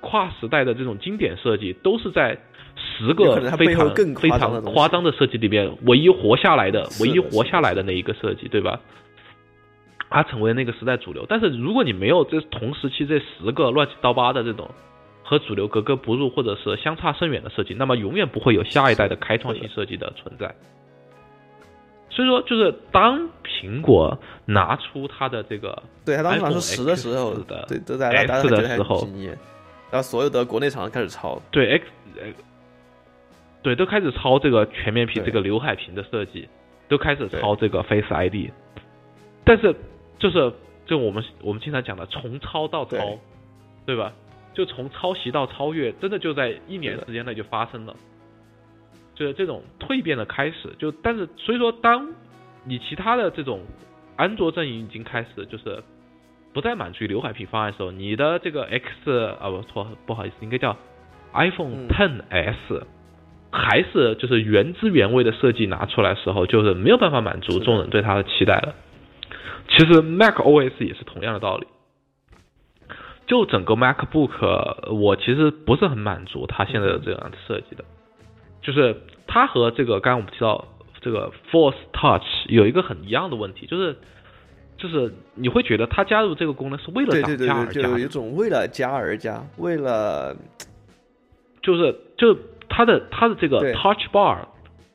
[0.00, 2.38] 跨时代的这种经典设计，都是在
[2.76, 8.80] 十个非常非常夸张的设计里面唯一活下来的，唯一活下来的那一个设计，对吧？
[10.08, 11.26] 它成为那个时代主流。
[11.28, 14.70] 但是如果你没有这同时期这十个乱七八糟的这种
[15.22, 20.54] 和主流格格不入或者是相差甚远的设计，那么永远不会有下一代的开创性设计的存在。
[22.16, 27.34] 所以说，就是当苹果拿出它的这个，对，它当时拿出十的时候，
[27.68, 29.06] 对，都在 X 的时候，
[29.90, 31.84] 然后所有的国内厂商开始抄，对 X，
[33.62, 36.48] 对，都开始抄这个全面屏、这个刘海屏的设计，
[36.88, 38.50] 都开始抄这个 Face ID。
[39.44, 39.76] 但是，
[40.18, 40.50] 就是
[40.86, 43.18] 就我们我们经常讲的从抄到抄，
[43.84, 44.10] 对吧？
[44.54, 47.94] 就从抄袭到超越，真的就在一年时间内就发生了。
[49.16, 52.14] 就是这种蜕变的开始，就但是所以说，当
[52.64, 53.62] 你其他的这种
[54.14, 55.82] 安卓阵营已经开始就是
[56.52, 60.76] 不再满足于刘海屏方案的时候，你的这个 X 啊不错，不好意思，应该叫
[61.32, 62.84] iPhone 10s，
[63.50, 68.74] 还是就是原汁原味的设计拿出来时候，就是没有办法满足众人对它的期待了。
[69.68, 71.66] 其实 Mac OS 也是同样的道理，
[73.26, 77.84] 就整个 MacBook，我其实不是很满足它现在的这样设计的。
[78.66, 80.66] 就是它和这个刚刚我们提到
[81.00, 83.96] 这个 Force Touch 有一个很一样的问题，就是
[84.76, 90.36] 就是你会觉得它加入这个功能是为了涨价而加，就有一种为了加而加，为了
[91.62, 92.36] 就是就
[92.68, 94.48] 它的它的这个 Touch Bar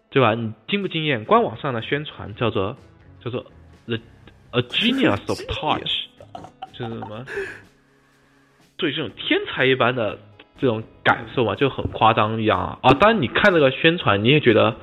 [0.10, 0.36] 对吧？
[0.36, 1.24] 你惊不惊艳？
[1.24, 2.76] 官网上的宣传叫做
[3.24, 3.46] 叫做
[3.86, 4.00] The
[4.52, 6.10] A Genius of Touch，
[6.74, 7.26] 就是什么？
[8.76, 10.20] 对这种天才一般的。
[10.62, 12.78] 这种感受嘛，就很夸张一样啊！
[12.84, 14.76] 啊，当然你看这个宣传，你也觉得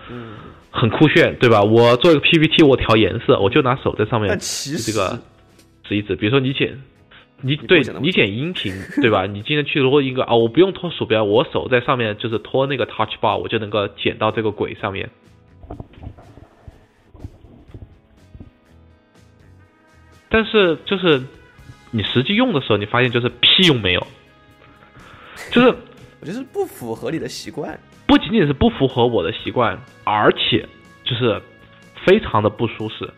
[0.72, 1.62] 很酷炫，对吧？
[1.62, 5.16] 我做一个 PPT，我调颜色，我就拿手在上面这个
[5.84, 6.16] 指一指。
[6.16, 6.76] 比如说你剪，
[7.40, 9.24] 你对你剪音频，对吧？
[9.30, 15.08] 你今天去录一个啊，我不用拖鼠标，我手在上面就是拖那个 Touch Bar，我就能够剪到这个轨上面。
[20.28, 21.22] 但是就是
[21.92, 24.04] 你实际用的时候，你发现就是屁用没有。
[25.50, 25.68] 就是，
[26.20, 30.66] 我觉得不符合你的习惯，不仅仅是不符合我的习惯，而且
[31.04, 31.40] 就是
[32.04, 33.08] 非常的不舒适。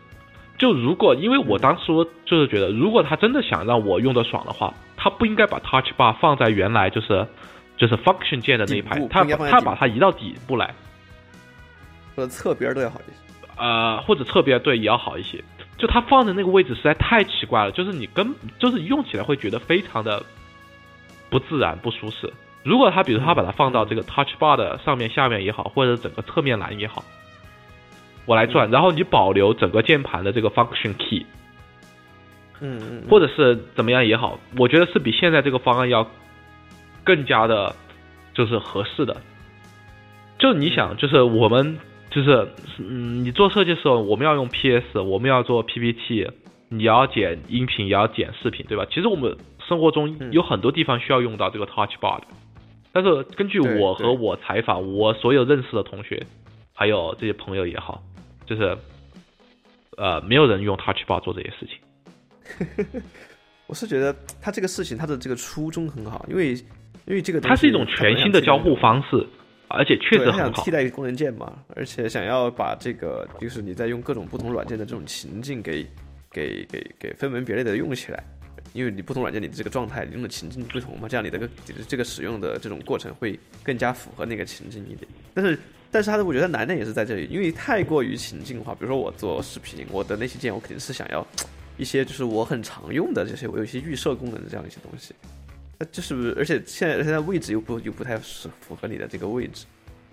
[0.57, 1.85] 就如果因为我当时
[2.25, 7.27] 就是觉得，如果他真的想让我用的爽的话，他不应该把 Touch Bar 放在原来就是
[7.77, 10.73] 就是 Function 键的那一排，他他把它移到底部来，
[12.15, 13.17] 或者侧边都要好一些。
[13.57, 15.43] 呃，或者侧边对也要好一些。
[15.77, 20.23] 就它放的那个位置实在太奇怪了，就是你根就是用起来会觉得非常的
[21.31, 22.31] 不自然、不舒适。
[22.63, 27.03] 如果他比如他把它放到这个 Touch Bar 的上面、下面也好，或者整个侧面栏也好，
[28.27, 31.25] 我来转，然后你保留整个键盘的这个 Function Key，
[32.59, 36.07] 嗯嗯，或者是怎么样也好，我觉得是比现在这个方案要
[37.03, 37.75] 更加的，
[38.35, 39.17] 就是合适的。
[40.37, 41.79] 就你想，就是我们。
[42.13, 42.45] 就是，
[42.77, 46.29] 嗯，你做设计的时候，我们要用 PS，我们要做 PPT，
[46.67, 48.85] 你要剪音频，也要剪视频，对吧？
[48.91, 49.33] 其实我们
[49.67, 52.27] 生活中有很多地方需要用到这个 Touch Bar 的，
[52.91, 56.25] 但是根据我和我采访我所有认识的同学，
[56.73, 58.03] 还有这些朋友也好，
[58.45, 58.77] 就是，
[59.97, 63.01] 呃，没有人用 Touch Bar 做这些事情。
[63.67, 66.53] 我是觉得他这个事情他的这个初衷很好，因为
[67.05, 69.25] 因为这个它是一种全新的交互方式。
[69.73, 70.37] 而且确实很好。
[70.39, 75.87] 想替代功能键嘛，而且想要把这个，就是你在用各种不同软件的这种情境给
[76.29, 78.21] 给给给分门别类的用起来，
[78.73, 81.49] 因为你不同软件你的这个状态你用的情境不同嘛，这样你的个
[81.87, 85.07] 这个使用的这种过程会更加符合那个情境一点。
[85.33, 85.57] 但是
[85.89, 88.73] 但是它的我觉得难点也是在这里，因为太过于情境化。
[88.73, 91.25] 比如说我做视频，我的那些键我肯定是想要
[91.77, 95.13] 一些就是我很常用的这些，我有一些预设功能的这样一些东西。
[95.91, 99.65] 就是，而且现在现在位置又不又不太是符合你的这个位置，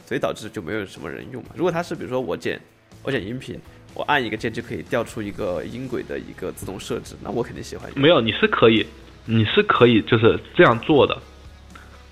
[0.07, 1.51] 所以导致就没有什么人用嘛。
[1.55, 2.59] 如果它是比如说我剪
[3.03, 3.61] 我剪音频，
[3.99, 7.91] 我按一个键就可以调出一个音轨的一个自动设置，那我肯定喜欢。
[7.97, 8.87] 没有，你是可以，
[9.25, 11.21] 你是可以就是这样做的，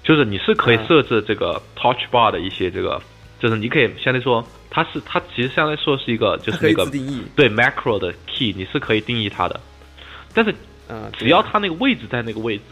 [0.02, 3.00] 就是你是可以设置这个 Touch Bar 的一些这个，
[3.38, 6.84] 就是你可以相当于说它是它其实相当于说是一个就是那个
[7.36, 9.60] 对 Macro 的 Key，你是可以定义它的，
[10.34, 10.52] 但是
[10.88, 12.62] 嗯，只要它那个位置在那个位置。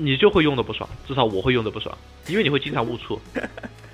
[0.00, 1.92] 你就会用的不爽，至少我会用的不爽，
[2.28, 3.20] 因为你会经常误触。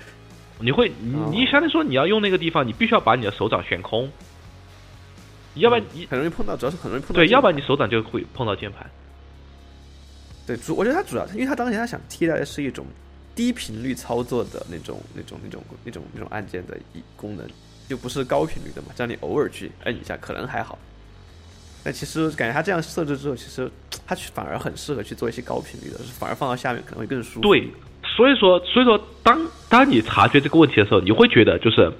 [0.59, 4.09] 你会，你你相当于说你要用那个地方，你必须要把你的手掌悬空，
[5.55, 7.15] 要不然你很容易碰到，主要是很容易碰到。
[7.15, 8.89] 对，要不然你手掌就会碰到键盘。
[10.47, 12.85] 对，主我觉得他主要，因为他当前他想替代的是一种
[13.35, 17.45] 低频率操作的那种、那种、那种、那种、那种按键的一功能，
[17.89, 20.77] 就不是高频率的嘛，这样你偶尔去摁一下可能还好。
[21.83, 23.69] 但其实感觉它这样设置之后，其实
[24.07, 27.41] 它反而很适合去做一些高频率的，反而放到下面可能会更舒服。
[27.41, 27.69] 对，
[28.15, 29.37] 所以说，所以说，当
[29.69, 31.91] 当你察觉这个问题的时候，你会觉得就是，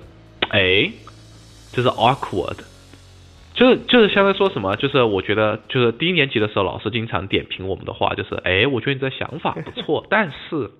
[0.49, 0.91] 哎，
[1.71, 2.57] 就是 awkward，
[3.53, 10.71] 就是就是相当于说什么，就是我觉得就是低年级的时候，老师经常点评我们的话，就是哎，我觉得你这想法不错， 但是，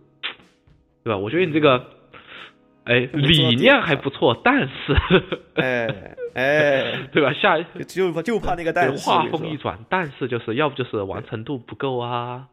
[1.03, 1.17] 对吧？
[1.17, 1.85] 我觉得你这个。
[2.85, 4.95] 哎， 理念还不错，但是，
[5.55, 5.87] 哎
[6.35, 7.33] 哎，对吧？
[7.33, 12.45] 下就就怕那个但是，话锋一转，但是就是要不就是完成度不够啊，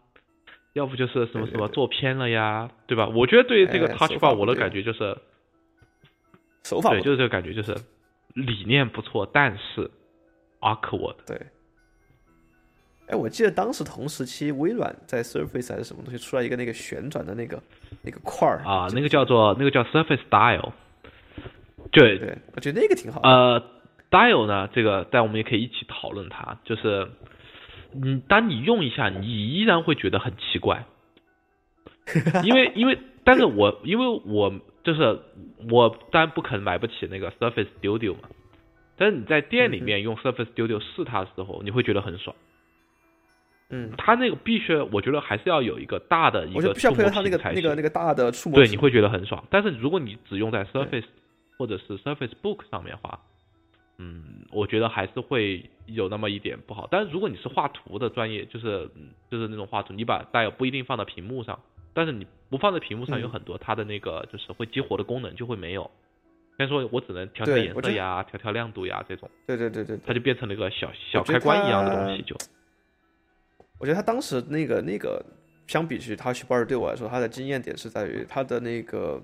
[0.72, 3.08] 要不就是什么什么做偏了呀，对吧？
[3.08, 5.16] 我觉得对于这个 Touch Bar，我的感觉就是
[6.64, 7.76] 手法，对，就是这个感觉，就是
[8.34, 9.90] 理念不错，但是
[10.60, 11.38] awkward，对。
[13.08, 17.60] 哎，我记得当时同时期，微软在 Surface 还是什么东西出来一个那个旋转的那个
[18.00, 20.72] 那个块儿啊，那个叫做那个叫 Surface Dial。
[21.90, 23.20] 对对，我觉得那个挺好。
[23.22, 23.60] 呃
[24.10, 26.56] ，Dial 呢，这个但我们也可以一起讨论它。
[26.64, 27.10] 就是，
[27.94, 30.84] 嗯，当你用一下，你依然会觉得很奇怪。
[32.44, 34.52] 因为因为，但是我因为我
[34.82, 35.18] 就是
[35.70, 38.28] 我当然不可能买不起那个 Surface Studio 嘛。
[38.96, 42.34] 但是你在店里面用 Surface Studio 试它的时候，你会觉得很爽。
[43.70, 49.42] 嗯，它那个必须，我觉得还是要有一个大的一个触摸屏才那个那个大的触摸对，你会觉得很爽。
[49.48, 51.06] 但是如果你只用在 Surface
[51.56, 53.18] 或者是 Surface Book 上面的话，
[53.98, 56.88] 嗯，我觉得还是会有那么一点不好。
[56.90, 58.88] 但是如果你是画图的专业，就是
[59.30, 61.58] 就是那种画图，你把 Dial 不一定放到屏幕上，
[61.94, 65.90] 但是你不放在屏幕上，有很多它的那个就是会激活的功能就会没有。
[66.56, 69.28] 比如说我只能调调颜色呀，调调亮度呀这种。
[69.46, 72.36] 对对对对，它就变成了一个小小开关一样的东西就。
[73.78, 75.20] 我觉得他当时那个那个，
[75.66, 79.20] 相比于 Touch Bar 对我来说，他的经验点是在于他的那个，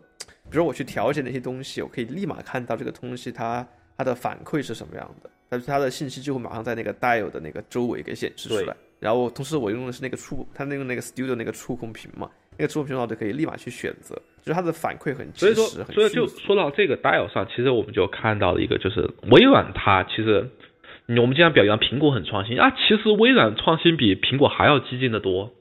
[0.51, 3.65] 比如我去调节那些东西，我可以立马看到这个东西它
[3.99, 8.75] 它的反馈是什么样的，但是它的信息就会马上在那个 Dial 的那个周围给显示出来。
[8.99, 15.55] 然后同时我用的是那个触，它那个那个 Studio 那个触控屏嘛，那个触控屏的话就可以立马去选择，就是它的反馈很及时。
[15.55, 20.49] 所以说，所以就说到这个 Dial 上，其实我们就看到了一个，就是微软它其实。
[21.11, 25.55] 我们经常表扬苹果很创新啊，其实微软创新比苹果还要激进的多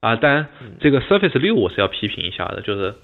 [0.00, 0.16] 啊。
[0.16, 0.48] 当然，
[0.80, 2.94] 这个 Surface 六我是要批评一下的，就是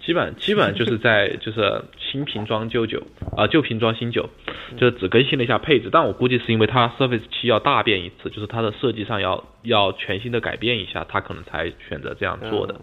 [0.00, 3.02] 基本基本就是在 就是新瓶装旧酒
[3.36, 4.28] 啊，旧瓶装新酒，
[4.76, 5.88] 就是只更新了一下配置。
[5.92, 12.80] 但我估计是因为它 Surface 七要大变一次，就是它的设计上要要全新的改变一下，它可能才选择这样做的。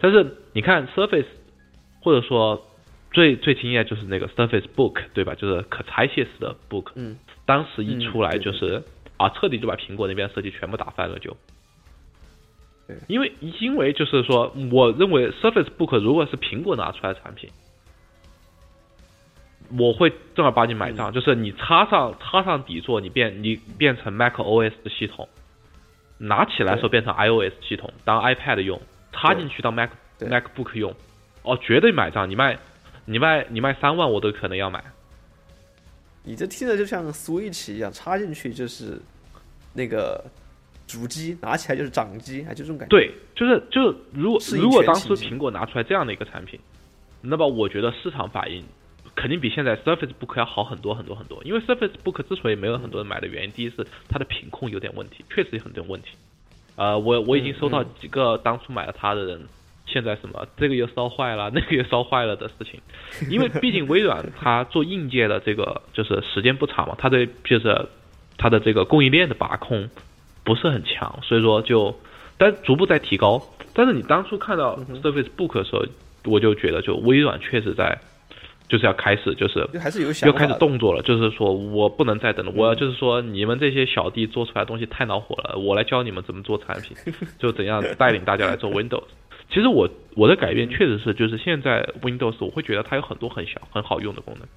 [0.00, 1.26] 但是你看 Surface，
[2.00, 2.66] 或者说
[3.10, 5.34] 最最惊艳就是那个 Surface Book，对吧？
[5.34, 7.16] 就是可拆卸式的 Book，嗯，
[7.46, 8.82] 当时一出来就是
[9.16, 11.36] 啊，彻底就把苹果那边设计全部打翻了就。
[13.06, 17.50] 因为因为就是说，我认为 Surface Book 如果是苹果拿出来的产品，
[19.78, 21.12] 我会正儿八经买账。
[21.12, 25.28] 就是你插上插上底座，你变你变成 Mac OS 的系统，
[26.16, 28.80] 拿起来时候变成 iOS 系统，当 iPad 用，
[29.12, 30.94] 插进去当 Mac MacBook 用，
[31.42, 32.30] 哦，绝对买账。
[32.30, 32.58] 你卖
[33.04, 34.82] 你卖你卖三万，我都可能要买。
[36.22, 38.98] 你这听着就像 Switch 一样，插进去就是
[39.74, 40.24] 那个。
[40.88, 42.96] 主机拿起来就是掌机，哎，就这种感觉。
[42.96, 46.58] 对，就是就是，如果如果当时苹果拿出来这样的一个产品，
[47.20, 48.64] 那么我觉得市场反应
[49.14, 51.42] 肯定比现在 Surface Book 要好很多很多很多。
[51.44, 56.08] 因为 Surface Book 之所以没有很多人买的原因，第一是它的品控有点问题，确实有很多问题。
[56.76, 59.46] 呃，我我已经收到几个当初买了它的人，
[59.84, 62.80] 现在什么这个又烧坏了， 那个又烧坏了的事情。
[63.28, 67.86] 因为毕竟微软它做硬件的这个就是时间不长嘛，它对就是
[68.38, 69.90] 它的这个供应链的把控。
[70.48, 71.94] 不是很强，所以说就，
[72.38, 73.42] 但逐步在提高。
[73.74, 75.84] 但是你当初看到 Surface Book 的时候，
[76.24, 77.98] 我就觉得就微软确实在，
[78.66, 86.96] 就是要开始就是还是有要开始动作了，就是说我不能再等了，我要就是说你们这些小弟做出来的东西太恼火了，我来教你们怎么做产品，
[87.38, 89.04] 就怎样带领大家来做 Windows。
[89.50, 89.86] 其实我
[90.16, 94.48] 我的改变确实是就是现在 Windows 我会觉得它有很多很小很好用的功能。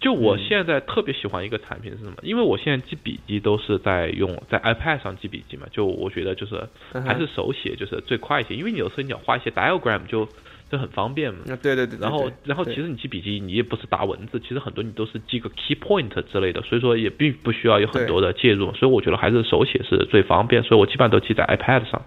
[0.00, 2.14] 就我现在特别喜欢一个产品是什么？
[2.22, 8.54] 因为我现在记笔记都是在用在 iPad 上记笔记嘛，就我觉得就是还是手写就是最快一些。
[8.54, 10.28] 因为你有时候你要画一些 diagram 就
[10.70, 11.40] 就很方便嘛。
[11.60, 11.98] 对对对。
[12.00, 18.72] 然后然后其实你记笔记你也不是打文字，其实很多你都是记个 key point 之类的，所以说也并不需要有很多的介入。
[18.74, 22.02] 所以我觉得还是手写是最方便，所以我基本上都记在 iPad 上。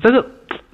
[0.00, 0.24] 但是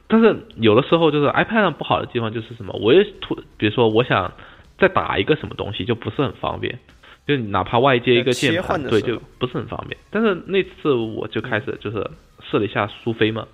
[0.06, 2.78] 但是有的时候就是 iPad 上不好的地方就是什么？
[2.80, 4.32] 我也突比如说我想。
[4.78, 6.78] 再打一个什么东西就不是很方便，
[7.26, 9.98] 就哪怕外接一个键盘，对，就不是很方便。
[10.10, 12.08] 但是那次我就开始就是
[12.48, 13.46] 试了一下苏菲嘛，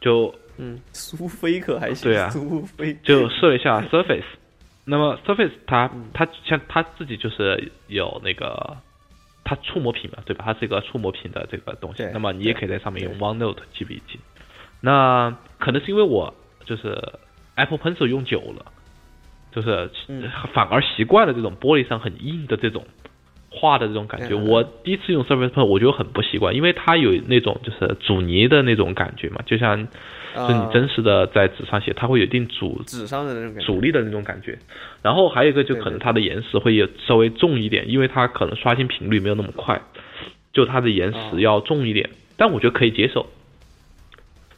[0.00, 4.24] 就嗯，苏菲可还行，对啊，苏菲就试了一下 Surface。
[4.84, 8.76] 那么 Surface 它它像它自己就是有那个
[9.44, 10.44] 它触摸屏嘛，对吧？
[10.44, 12.02] 它是一个触摸屏的这个东西。
[12.12, 14.18] 那么你也可以在上面用 OneNote 记笔记。
[14.80, 16.34] 那可能是因为我
[16.64, 16.98] 就是
[17.54, 18.72] Apple Pencil 用久了。
[19.52, 19.90] 就是
[20.52, 22.86] 反而习惯了这种玻璃上很硬的这种
[23.50, 24.34] 画的这种感觉。
[24.34, 34.56] 我第一次用 Surface Pen，我就很不习惯，因为它有那种就是阻尼的那种感觉嘛，就像是你真实的在纸上写，它会有一定阻纸上的那种阻力的那种感觉。
[35.02, 39.82] 然后还有一个就可能它的延时会有稍微重一点，因为它可能刷新频率没有那么快，
[40.52, 42.08] 就它的延时要重一点。
[42.36, 43.26] 但我觉得可以接受，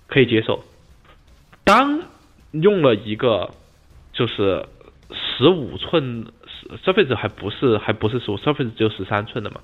[0.07, 0.62] 可以接受。
[1.64, 2.03] 当
[2.51, 3.49] 用了一个
[4.12, 4.66] 就是。
[5.36, 6.26] 十五寸
[6.84, 9.60] ，Surface 还不是还不是十五，Surface 只有十三寸的嘛。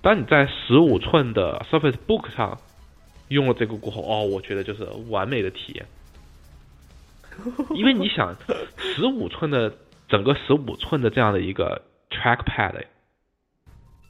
[0.00, 2.58] 当你在十五寸的 Surface Book 上
[3.28, 5.86] 用了这个过后，哦，我觉得就是完美的体验。
[7.74, 8.34] 因为你想，
[8.78, 9.72] 十五寸的
[10.08, 12.84] 整个十五寸的这样的一个 Trackpad，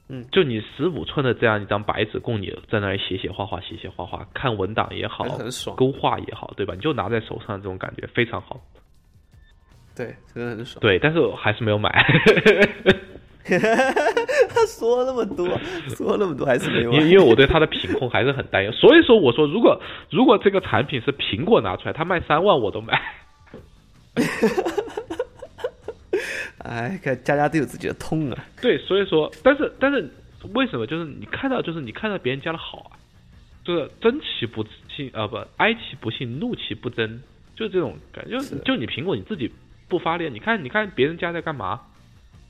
[0.07, 5.25] 嗯，就你十五寸的这样一张白纸供你在那里写写画画、写写画画、看文档也好，
[5.75, 6.73] 勾画也好，对吧？
[6.73, 8.59] 你就拿在手上，这种感觉非常好。
[9.99, 10.79] 对，真的很爽。
[10.79, 11.91] 对，但是我还是没有买。
[13.43, 15.45] 他说那么多，
[15.89, 16.93] 说那么多，还是没有。
[16.93, 22.97] 因因为我对它的品控还是很担忧，所以说我说，如果如果这个产品是苹果拿出来，它卖三万我都买。
[26.59, 28.37] 哎，看家家都有自己的痛啊。
[28.61, 30.09] 对，所以说，但是但是
[30.53, 30.87] 为什么？
[30.87, 32.95] 就是你看到，就是你看到别人家的好啊，
[33.65, 37.21] 就是争其不幸啊，不哀其不幸，怒其不争，
[37.53, 38.37] 就是这种感觉。
[38.37, 39.51] 就就你苹果你自己。
[39.89, 41.81] 不发力，你看，你看别人家在干嘛，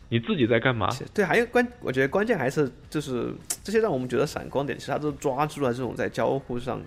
[0.09, 0.89] 你自己在干嘛？
[1.15, 3.33] 对，还有关，我觉得关键还是就是
[3.63, 6.81] 这些让我们觉得闪光点，其实它都抓住了这种在交互上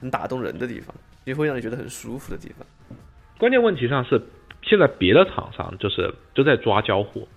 [0.00, 0.94] 很打动人的地方，
[1.24, 2.66] 也会让你觉得很舒服的地方。
[3.38, 4.22] 关键问题上是，
[4.62, 7.28] 现在别的厂商就是都在抓交互，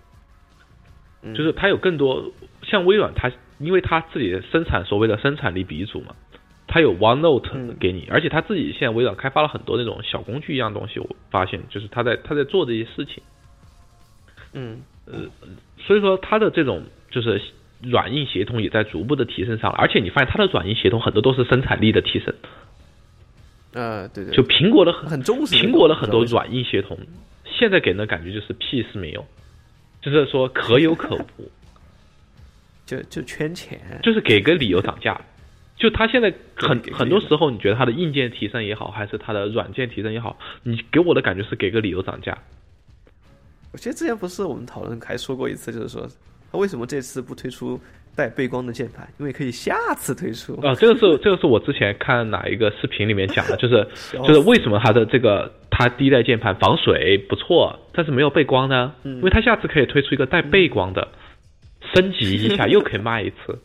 [1.36, 6.16] 就是它有更多像微软，它因为它自己生产所谓的生产力鼻祖嘛。
[6.70, 13.24] 它有 OneNote 给你，而且它自己现在微软开发了很多那种小工具一样东西，我发现就是他在他在做这些事情。
[14.54, 15.20] 嗯，呃，
[15.80, 17.42] 所以说它的这种就是
[17.82, 22.34] 软硬协同也在逐步的提升上来，而且你发现它的软硬协同很多都是生产力的提升。
[23.74, 26.98] 呃，对对，就苹果的很很重视苹果的很多软硬协同，
[27.46, 29.26] 现在给人的感觉就是屁事没有，
[30.02, 31.52] 就是说可有可无，
[32.86, 35.20] 就就圈钱，就是给个理由涨价。
[35.80, 42.38] 就它现在很很多时候，你觉得它的硬件提升也好，还是它的软件提升也好，你给我的感觉是给个理由涨价。
[43.72, 46.06] 我记得之前不是我们讨论还说过一次，就是说
[46.52, 47.80] 它为什么这次不推出
[48.16, 49.08] 带背光的键盘？
[49.20, 50.60] 因为可以下次推出。
[50.62, 53.88] 啊，这个是这个是我之前看哪一个视频里面讲的，就是
[54.28, 58.94] 就是为什么它的这个它第一代键盘防水不错，但是没有背光呢？
[59.04, 61.08] 因为它下次可以推出一个带背光的，
[61.94, 63.58] 升级一下又可以卖一次。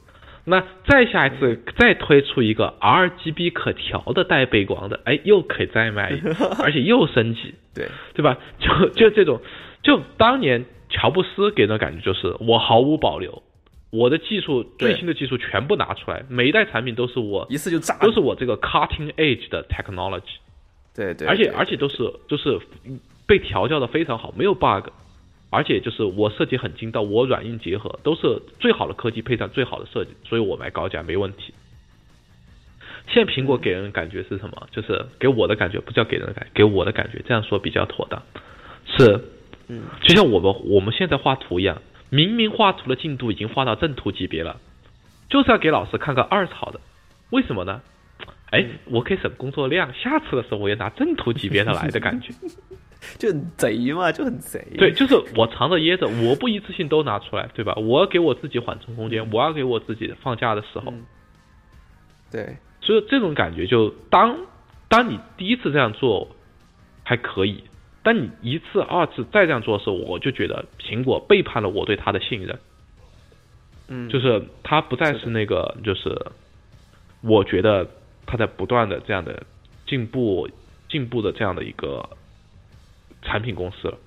[0.47, 6.12] 那再下一次再推出一个 RGB 可调的带背光的，哎，又可以再卖
[6.62, 7.55] 而且又升级。
[7.74, 8.36] 对，对吧？
[8.59, 9.40] 就就这种，
[9.82, 13.42] 就当年乔布斯给人的感觉就是我毫无保留，
[13.90, 17.99] 我的技术最新的技术全部拿出来，每一代产品都是我一次就炸。
[17.99, 20.36] 都是我这个 cutting edge 的 technology，
[20.95, 22.61] 对对，而且对而且都是就是
[23.26, 24.88] 被调教的非常好，没有 bug，
[25.55, 31.55] 而且就是我设计很精到，我软硬结合都是最好的科技配上最好的设计，所以我买高价没问题。
[33.07, 34.66] 现在苹果给人的感觉是什么？
[34.72, 38.20] 就是给我的感觉，不叫给人的感觉，给我的感觉，这样说比较妥当。
[38.86, 39.20] 是，
[39.68, 41.80] 嗯，就像我们我们现在画图一样，
[42.11, 44.59] 明明画图的进度已经画到正图级别了，
[45.30, 46.80] 就是要给老师看个二草的，
[47.30, 47.80] 为什么呢？
[48.50, 52.32] 哎，我可以省工作量，下次的时候我也拿正图级别的来的感觉。
[53.18, 54.66] 就很贼嘛，就很贼。
[54.78, 57.74] 对，就是我藏着掖着，我不一次性都拿出来，对吧？
[57.74, 61.05] 我要给我自己缓冲空间，我要给我自己放假的时候，嗯。
[62.30, 62.57] 对。
[62.80, 64.36] 所以这种感觉就当
[64.88, 66.28] 当你第一次这样做
[67.02, 67.64] 还可以，
[68.02, 72.59] 但你一次、二次再这样做的时候，我就觉得苹果背叛了我对它的信任，
[73.88, 76.26] 嗯，就是它不再是那个，就是
[77.22, 77.88] 我觉得
[78.26, 79.42] 它在不断的这样的
[79.86, 80.46] 进步、
[80.90, 82.07] 进步的这样的一个
[83.24, 83.98] 产品公司了，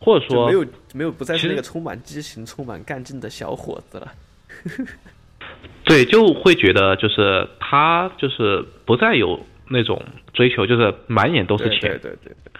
[0.00, 4.12] 或者说没有没有不再是那个充满激情、充满干劲的小伙子了。
[5.84, 9.38] 对，就会觉得就是他就是不再有
[9.68, 10.02] 那种
[10.32, 12.52] 追求，就是满眼都是对钱，对对对对，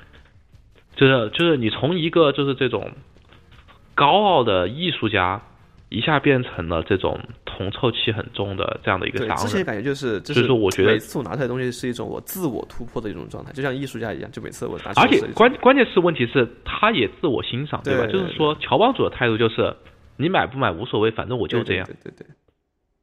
[0.95, 2.93] 就是就是你从一个就是这种
[3.95, 5.41] 高傲的艺术家，
[5.95, 9.67] 一下变成了这种铜臭气很重的这样的一个对，商之前人。
[9.67, 18.05] 感觉就是，就是说我觉得每次我拿出来的东西是一种我自我突破的一种状态，就像艺术家一样，就每次我拿出来而且关关键是问题是，他也自我欣赏，对吧？
[18.07, 19.75] 对就是说，乔帮主的态度就是，
[20.17, 21.87] 你买不买无所谓，反正我就这样。
[21.87, 22.35] 对对对对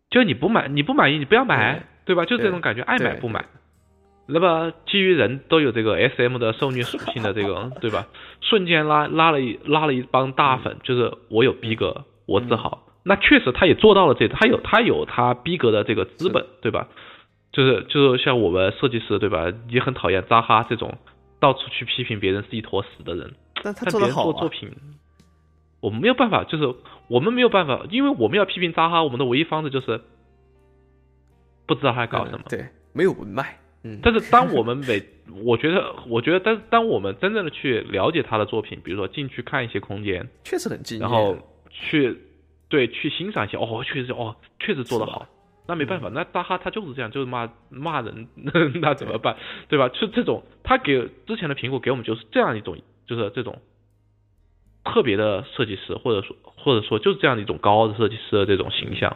[0.09, 2.25] 就你不买，你不满意，你不要买对，对吧？
[2.25, 3.45] 就这种感觉，爱买对不买。
[4.27, 8.07] 那么基于人都有这个 S M 的受虐属性的这个， 对吧？
[8.41, 12.87] 瞬间拉拉了一拉了一帮大粉，就是我有逼格，我自豪。
[13.03, 16.87] 那确实他也做到了这，他有他有他逼格的这个资本，对吧？
[17.51, 19.51] 就是就是像我们设计师，对吧？
[19.69, 20.97] 也很讨厌扎哈这种
[21.39, 23.33] 到处去批评别人是一坨屎的人。
[23.63, 24.71] 但他做的好啊，做作品，
[25.81, 26.73] 我们没有办法，就是
[27.07, 29.99] 我们没有办法，因为我们要批评扎哈，我们的唯一方式就是
[31.65, 32.49] 不知道他搞什么嗯。
[32.49, 35.01] 对，没有文脉，嗯，但是当我们每，
[35.43, 41.01] 我觉得，我觉得，但是当我们真正的去了解他的作品，比如说进去看一些空间，确实很敬业。
[41.01, 41.35] 然后
[41.71, 42.17] 去
[42.69, 45.27] 对去欣赏一下，哦，确实哦，确实做得好。
[45.67, 48.27] 那没办法，那大哈他就是这样，就是骂骂人，
[48.81, 49.37] 那怎么办？
[49.69, 49.87] 对吧？
[49.89, 53.59] 就这种，他给之前的苹果给我们就是这样一种，就是这种
[54.83, 59.15] 特别的设计师，或者说或者说就是这样的一种高傲的设计师的这种形象，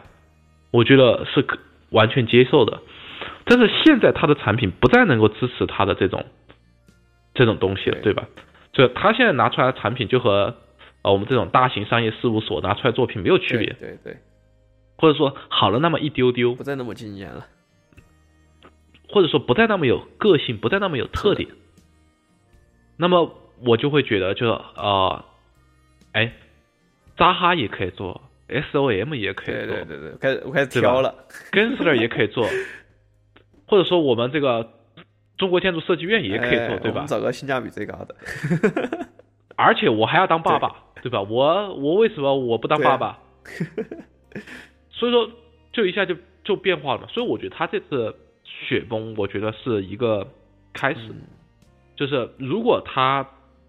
[0.70, 1.58] 我觉得是可
[1.90, 2.80] 完全接受的。
[3.44, 6.24] 但是现在他的产品不再能够支持他的这种
[7.34, 8.28] 这种东西了，对对吧？
[8.72, 10.54] 就他现在拿出来的产品就和
[11.06, 14.16] 呃我们这种大型商业事务所拿出来作品没有区别，对对，
[14.96, 17.46] 或者说好了那么一丢丢不，再那么惊艳了。
[19.08, 21.48] 或者说不再那么有个性，不再那么有特点，
[22.96, 25.24] 那么我就会觉得就呃，
[26.10, 26.32] 哎，
[27.16, 31.14] 扎哈也可以做，SOM 也可以做，对对对对，开始我开始对吧挑了。
[31.52, 32.44] Gensler 也可以做，
[33.68, 34.72] 或者说我们这个
[35.38, 37.06] 中国建筑设计院也可以做，对吧哎我们？
[37.06, 38.16] 找个性价比最高的。
[39.56, 41.22] 而且我还要当爸爸，对吧？
[41.22, 43.18] 我我为什么我不当爸爸？
[44.90, 45.30] 所以说，
[45.72, 47.06] 就一下就就变化了。
[47.08, 50.28] 所以我觉得他这次雪崩，我觉得是一个
[50.74, 51.00] 开始。
[51.96, 53.26] 就是如果他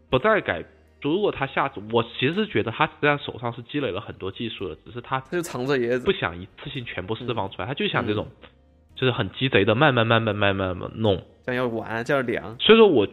[0.09, 0.65] 不再改，
[1.01, 8.27] 如果他下，我其实觉得他实际上手上是积累了很多技术的，只是他就藏着也不想一次性全部释放出来，他就想这种
[8.95, 11.23] 就是很鸡贼的，慢慢慢慢慢慢慢弄。
[11.45, 12.57] 想要玩，就要凉。
[12.59, 13.07] 所以说我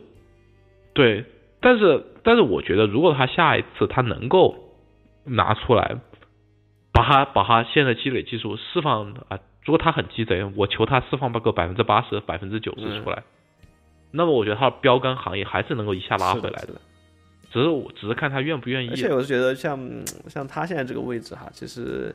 [0.93, 1.25] 对，
[1.61, 2.05] 但是。
[2.25, 4.57] 但是我觉得，如果他下一次他能够
[5.25, 5.99] 拿出来，
[6.93, 13.23] 把他把他现在积累技术释放啊，如果他很鸡贼，我求他释放个百分之八十、百分之九十出来，
[14.11, 16.75] 那么我觉得他的标杆行业还是能够一下拉回来的。
[17.51, 18.89] 只是我只是看他愿不愿意。
[18.89, 19.79] 而且我是觉得像
[20.29, 22.15] 像他现在这个位置哈，其实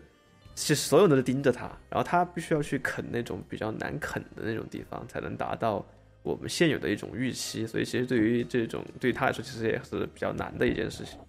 [0.53, 5.85] 其实所有人都盯着他，然后他必须要去啃那种比较难啃的那种地方，才能达到
[6.29, 7.65] 我们现有的一种预期。
[7.65, 11.19] 所以其实对于这种对他来说，其实也是比较难的一件事情。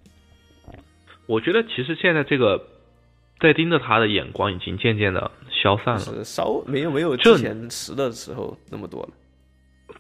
[1.26, 2.60] 我觉得其实现在这个
[3.40, 9.08] 在盯着他的眼光已经渐渐的消散了，是稍没有没有之前时的时候那么多了。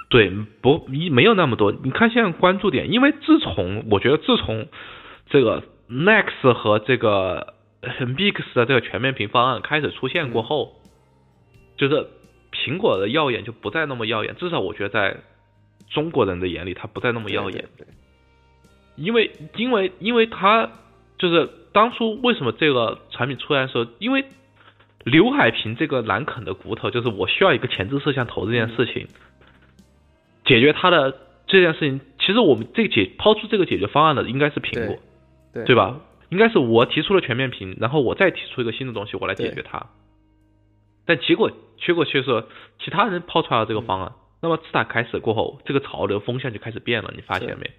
[0.08, 0.30] 对，
[0.60, 1.72] 不，一没有那么多。
[1.72, 4.66] 你看现在关注点，因为自从我觉得自从
[5.28, 10.80] 这个 Next 和这个 Mix 的这个全面屏方案开始出现过后，
[11.76, 12.08] 就是
[12.60, 14.36] 苹果的耀眼就不再那么耀眼。
[14.36, 15.16] 至少我觉得在
[15.88, 17.64] 中国人的眼里，它不再那么耀眼。
[18.96, 20.70] 因为因为因为它
[21.18, 24.24] 就是当初为什么这个产品出来的时候，因为
[25.04, 29.06] 刘海屏这个难啃的骨头，就是我需要一个前置摄像头这件事情。
[30.44, 34.98] 解决它的这件事情，其实我们这解抛出这个解决方案的应该是苹果，
[35.54, 35.98] 对对吧？
[36.28, 39.86] 应该是我提出了全面屏，然后我再提出一个新的东西，我来解决它。
[41.06, 42.44] 但结果结果却是
[42.84, 44.12] 其他人抛出来了这个方案。
[44.42, 47.70] 那么自打开始过后，这个潮流风向就开始变了，你发现没？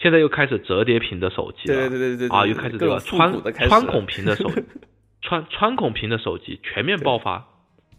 [0.00, 3.32] 现在又开始折叠屏的手机了，对对对对啊，又开始这个穿
[3.68, 4.50] 穿孔屏的手
[5.22, 7.46] 穿穿孔屏的手机全面爆发。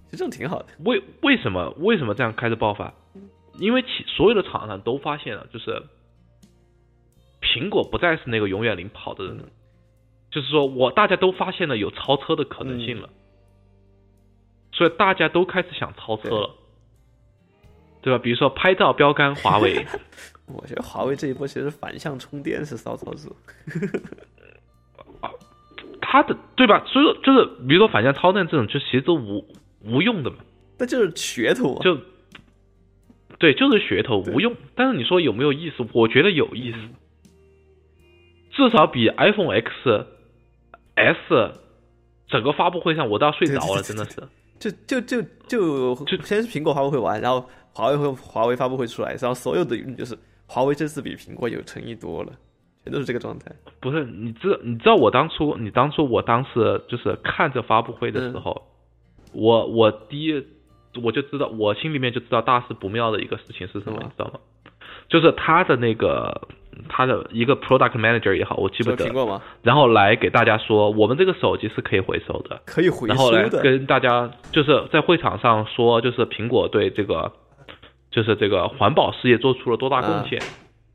[0.06, 0.66] 其实这种挺好的。
[0.80, 2.94] 为为什么为什么这样开始爆发？
[3.60, 5.84] 因为其所有的厂商都发现了，就是
[7.42, 9.40] 苹果不再是那个永远领跑的人，
[10.30, 13.10] 就是说我大家都发现了有超车的可能性了，
[14.76, 16.56] 所以大家都开始想超车了，
[18.02, 18.20] 对吧？
[18.22, 19.86] 比如说拍照标杆华为，
[20.48, 23.36] 我觉得华为这一波其实反向充电是骚操作，
[25.22, 25.32] 啊，
[26.02, 26.84] 他的对吧？
[26.86, 29.48] 所以说就是比如说反向超电这种，就其实都无
[29.84, 30.38] 无用的嘛，
[30.78, 31.98] 那就是噱头，就。
[33.38, 34.56] 对，就是噱头无用。
[34.76, 35.86] 但是你说有没有意思？
[35.92, 36.78] 我觉得有意思，
[38.52, 39.70] 至少比 iPhone X
[40.96, 41.52] S
[42.30, 44.24] 整个发布会上我都要睡着了，真的是。
[44.60, 52.32] 就就就就就先是苹果发布会完，然后华为和华为发布会出来，然后所有的舆论就是华为这次比苹果有诚意多了，
[52.84, 53.52] 全都是这个状态。
[53.80, 58.62] 不是，你知你知道我当初你当初我当时就是看着发布会的时候，
[59.34, 60.46] 我我第一。
[61.04, 64.40] 我就知道，我心里面就知道大事不妙的一个事情是什么，你知道吗？
[65.10, 66.48] 就是他的那个
[66.90, 69.42] 他的一个 product manager 也好，我记不得。
[69.62, 73.14] 然后来给大家说，我们这个手机是可以回收的，可以回收的。
[73.14, 77.32] 然后来跟大家就是在会场上说，就是苹果对这个
[78.12, 80.42] 就是这个环保事业做出了多大贡献，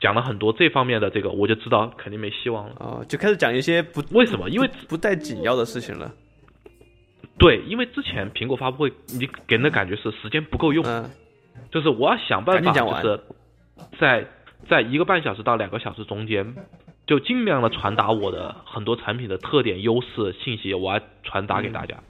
[0.01, 3.05] 讲了很多这方面的这个，我就知道肯定没希望了啊！
[3.09, 6.11] 就开始讲一些不为什么，因为不带紧要的事情了。
[7.39, 10.85] 对，因为之前苹果发布会，你给人的感觉是时间不够用，
[11.71, 13.21] 就是我要想办法，就是
[13.99, 14.27] 在
[14.69, 16.55] 在一个半小时到两个小时中间，
[17.07, 22.03] 就尽量的传达我的很多产品的特点、优势信息，我要传达给大家。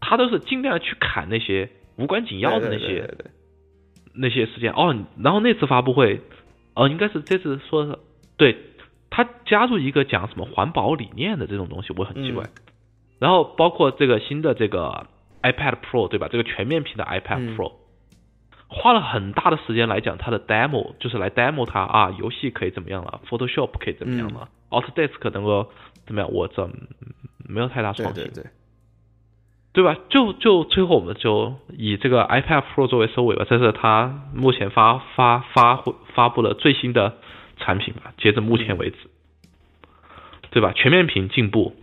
[0.00, 3.14] 他都是尽量去砍那些无关紧要的那些
[4.14, 4.96] 那些事件哦。
[5.18, 6.20] 然后那次发布会，
[6.74, 7.98] 哦，应该是这次说的，
[8.36, 8.56] 对
[9.10, 12.44] 他加入一个讲什么环保理念的这种东西，我很奇怪。
[13.18, 15.06] 然后包括这个新的这个
[15.42, 16.28] iPad Pro 对吧？
[16.30, 17.72] 这个全面屏的 iPad Pro，
[18.72, 25.70] 花了很大的时间来讲它的 demo，就是来 demo 它啊，游戏可以怎么样了，Photoshop 可以怎么样了，Autodesk 能够
[26.06, 26.30] 怎么样？
[26.32, 26.70] 我这
[27.48, 28.50] 没有太大创新，对对对，
[29.72, 29.98] 对吧？
[30.08, 35.82] 就就最后我们就以这个 iPad Pro 作为收尾吧，这是它目前发发发
[36.14, 37.16] 发布了最新的
[37.56, 38.96] 产品吧，截至目前为止，
[40.50, 40.72] 对吧？
[40.72, 41.74] 全面屏进步。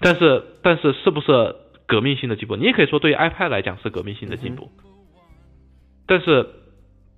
[0.00, 1.54] 但是，但是是不是
[1.86, 2.56] 革命性的进步？
[2.56, 4.70] 你也可以说，对于 iPad 来讲是革命性的进步。
[6.06, 6.46] 但是，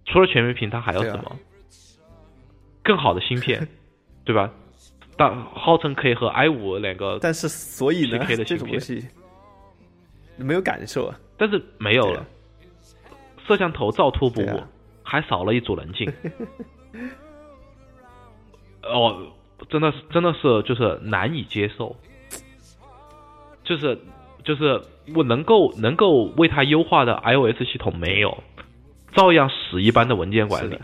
[0.04, 1.36] 除了全面屏，它还有什么？
[2.82, 3.66] 更好的芯片，
[4.24, 4.50] 对吧？
[5.16, 9.06] 但号称可以和 i 五两个，但是所以呢，这种东西
[10.36, 11.18] 没有感受啊。
[11.36, 12.26] 但是没有了，
[13.46, 14.62] 摄像头照突不误，
[15.02, 16.12] 还少了一组棱镜。
[18.82, 19.26] 哦，
[19.68, 21.96] 真的是，真的是，就是难以接受。
[23.64, 23.98] 就是
[24.44, 24.80] 就是
[25.14, 28.36] 我能够能够为它优化的 iOS 系统没有，
[29.14, 30.78] 照样屎一般的文件管理。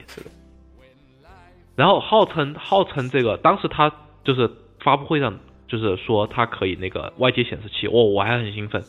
[1.77, 3.91] 然后号称号称这个，当时他
[4.23, 4.51] 就是
[4.81, 8.83] 发布会上就是说他可以那个外接显示器，哦，我还很兴奋。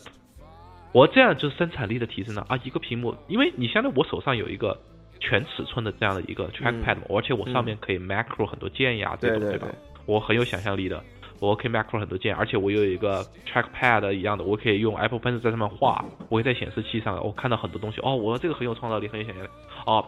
[0.91, 2.59] 我这样就是生产力的提升了啊！
[2.65, 4.77] 一个屏幕，因为你相当于我手上有一个
[5.21, 9.69] 全尺寸的这样的一个 trackpad，而且我上面可以 macro 很多键呀这种对吧？
[10.05, 11.01] 我很有想象力的。
[11.41, 17.99] 我可以 macro 很多键，而且我有一个 trackpad 一样的，我可以用 Apple Pencil 在上面画，我可以在显示器上，我看到很多东西。
[18.01, 19.49] 哦，我这个很有创造力，很有想象力。
[19.87, 20.05] 哦，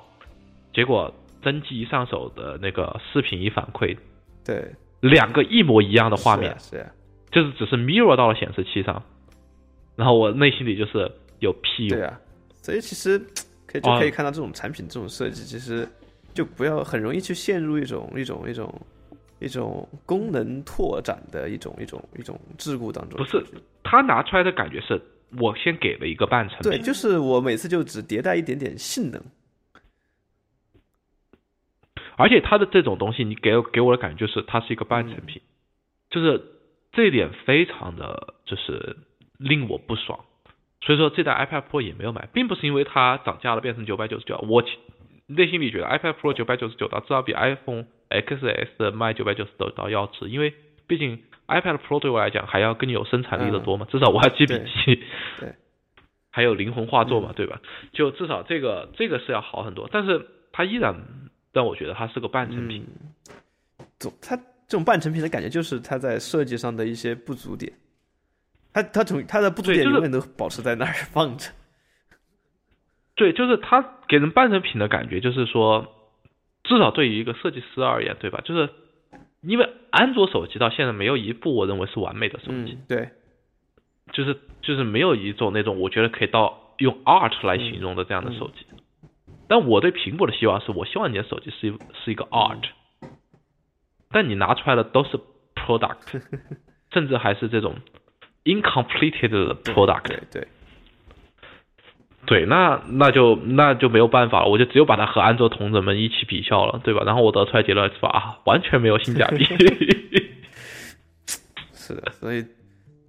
[0.76, 1.12] 结果
[1.42, 3.98] 真机一上手的那个视频一反馈，
[4.46, 6.86] 对，两个一模一样的画面，是，
[7.32, 9.02] 就是只是 mirror 到了显示器上，
[9.96, 11.98] 然后我内心里就是有屁用。
[11.98, 12.20] 对啊，
[12.62, 13.18] 所以其实
[13.66, 15.90] 可以就可以看到这种产品这种设计，其实
[16.32, 18.54] 就不要很容易去陷入一种一种一种。
[18.54, 18.72] 一种
[20.06, 23.44] 功能拓展的一种一种一种桎梏当中，不是
[23.84, 25.02] 他拿出来的感觉是
[25.40, 29.22] 我先给了一个半成品，对，就是我每次就只迭代一点点性能，
[32.16, 35.42] 而且它的这种东西，你给给我的感觉就是它是一个半成品，
[36.10, 36.42] 就是
[36.92, 38.98] 这一点非常的就是
[39.38, 40.20] 令我不爽，
[40.82, 44.64] 所以说这代 iPad Pro 也没有买，并不是因为它涨价了变成九百九十九，我
[45.36, 47.86] 内心里觉得 iPad Pro 九百九十九刀至少比 iPhone。
[48.14, 50.54] XS 的卖九百九十九刀要值，因为
[50.86, 54.54] 毕竟 iPad Pro 对我来讲还要更有生产力的多嘛，至少我还记笔
[54.86, 55.04] 记，
[55.40, 55.56] 对，
[56.30, 57.60] 还有灵魂画作嘛，对吧？
[57.92, 60.94] 就至少这个这个是要好很多，但是它依然
[61.54, 62.86] 让我觉得它是个半成品。
[63.98, 67.74] 总它这种半成品的感觉就是它在设计上的一些不足点，
[68.72, 71.50] 它它总它的不足点永远都保持在那儿放着。
[73.24, 76.00] 对，就是它给人半成品的感觉，就是说。
[76.66, 78.40] 至少对于一个设计师而言，对吧？
[78.46, 78.70] 就是
[79.42, 83.10] 因为安卓手机到现在没有一部我认为是完美的手机，对，
[84.14, 88.66] 就是就是没有一种那种我觉得可以到用 art 来形容的这样的手机。
[89.50, 92.64] 但我对苹果的希望是我希望你的手机是一是一个 art，
[94.10, 95.20] 但你拿出来的都是
[95.54, 96.22] product，
[96.94, 97.76] 甚至还是这种
[98.46, 100.42] incompleted 的 product，对对。
[100.44, 100.48] 对，
[102.48, 107.04] 那那就那就没有办法了，我就只有把它和安卓同仁们一起比较了，对吧？
[107.06, 108.10] 然后我得出来结论是吧？
[108.10, 109.44] 啊，完全没有性价比。
[111.74, 112.46] 是的，所以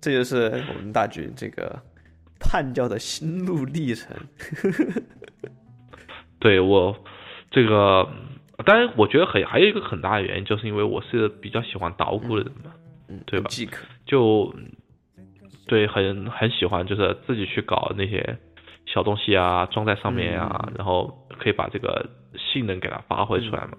[0.00, 1.80] 这就是我们大军这个
[2.40, 4.16] 叛教的心路历程。
[6.40, 6.94] 对我
[7.50, 8.08] 这个，
[8.66, 12.72] 当然我觉得很还有一个很大的原因，就是因为我是比较喜欢捣鼓的人嘛，
[13.08, 13.46] 嗯，对吧？
[13.48, 14.52] 即可就
[15.66, 18.36] 对，很很喜欢，就是自己去搞那些。
[18.86, 22.06] 小东西啊，装在上面啊，然后可以把这个
[22.36, 23.72] 性能给它发挥出来嘛。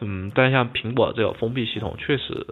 [0.00, 2.46] 嗯，但像苹果这个封闭系统，确实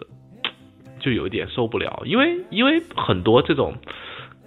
[0.99, 3.75] 就有一点受不了，因为因为很多这种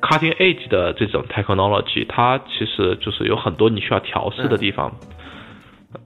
[0.00, 4.94] cutting edge 的这种 technology，它其实就是有很多你需要调试的地方。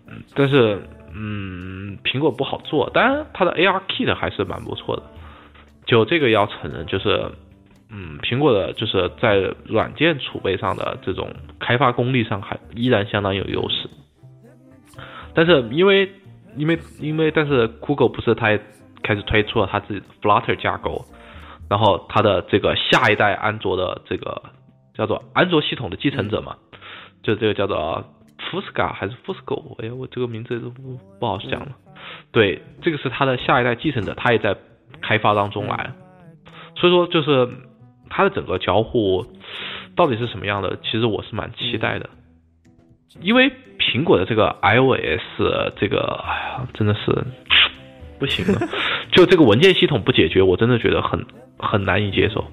[0.09, 0.83] 嗯，但是
[1.15, 5.03] 嗯，苹果不好做，当然它的 AR Kit 还是蛮不错的。
[5.87, 7.31] 就这个要承认，就是。
[7.93, 11.29] 嗯，苹果的就是在软件储备上的这种
[11.59, 13.91] 开发功力上还依然相当有优势，
[15.35, 16.09] 但是因为
[16.57, 18.61] 因为因为但是 Google 不是它也
[19.03, 21.05] 开始推出了它自己的 Flutter 架构，
[21.69, 24.41] 然后它的这个下一代安卓的这个
[24.95, 26.59] 叫做安卓系统的继承者嘛，
[27.25, 28.05] 就这个叫做
[28.39, 31.73] Fusca 还是 Fusco，哎呀我这个名字都不不好讲了，
[32.31, 34.57] 对，这个是它的下一代继承者，它也在
[35.01, 35.91] 开发当中来，
[36.77, 37.49] 所以说就是。
[38.11, 39.25] 它的整个交互
[39.97, 40.79] 到底是什么样的？
[40.83, 42.11] 其实我是蛮期待的，
[43.23, 47.25] 因为苹果的这个 iOS 这个，哎呀，真的是
[48.19, 48.61] 不行了。
[49.11, 51.25] 就这个文件系统不解决，我真的觉得很
[51.59, 52.45] 很难以接受。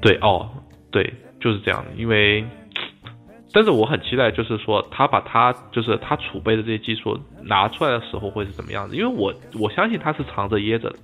[0.00, 0.48] 对，哦，
[0.90, 1.84] 对，就是这样。
[1.96, 2.44] 因为，
[3.52, 8.96] 但是我很期待，就是说他把他就是他储备的这些技术拿出来的时候会是怎么样子？
[8.96, 10.96] 因为我我相信他是藏着掖着的。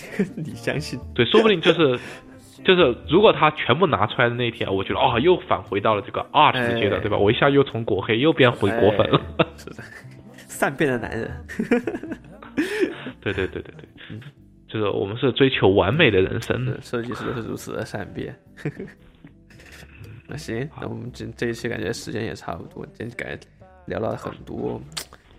[0.36, 0.98] 你相信？
[1.14, 1.98] 对，说不定就是。
[2.64, 7.16] 就是如果他全部拿出来的那一天，我觉得哦，又返回到了这个 art 的阶段，对吧？
[7.16, 9.20] 我一下又从果黑又变回果粉了，
[9.56, 9.82] 是的，
[10.46, 11.30] 善变的男人。
[13.20, 14.20] 对对对对对，嗯，
[14.68, 18.38] 就是我们是追求完美的人生的设计师都是如此的善变。
[20.28, 23.46] 那行，那我们这这一期感觉时间也差不多，今天感觉
[23.86, 24.80] 聊了很多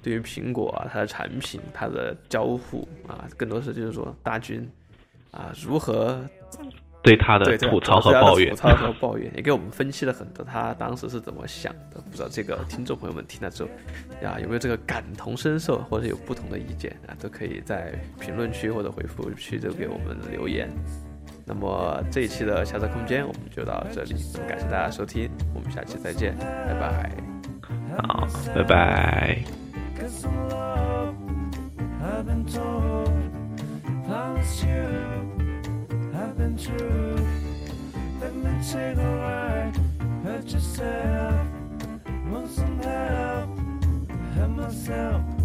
[0.01, 4.67] 对于苹果啊，它的产品、它的交互啊，更多是就是说大军
[5.29, 6.19] 啊如何。
[7.03, 11.99] 对他的吐槽和抱怨，吐槽和抱怨也给我们分析了很多，他当时是怎么想的？
[12.09, 13.69] 不知道这个听众朋友们听了之后，
[14.21, 17.17] 呀有没有这个感同身受，或者有不同的意见啊？
[17.19, 20.69] 都可以在评论区或者回复区都给我们留言。
[21.43, 24.13] 那么这一期的下载空间我们就到这里，
[24.47, 27.11] 感谢大家收听，我们下期再见，拜拜。
[27.97, 29.43] 好，拜拜。
[36.55, 38.19] Been.
[38.19, 39.73] Let me take a ride,
[40.23, 41.47] hurt yourself.
[42.29, 43.49] Want some help,
[44.35, 45.40] help myself.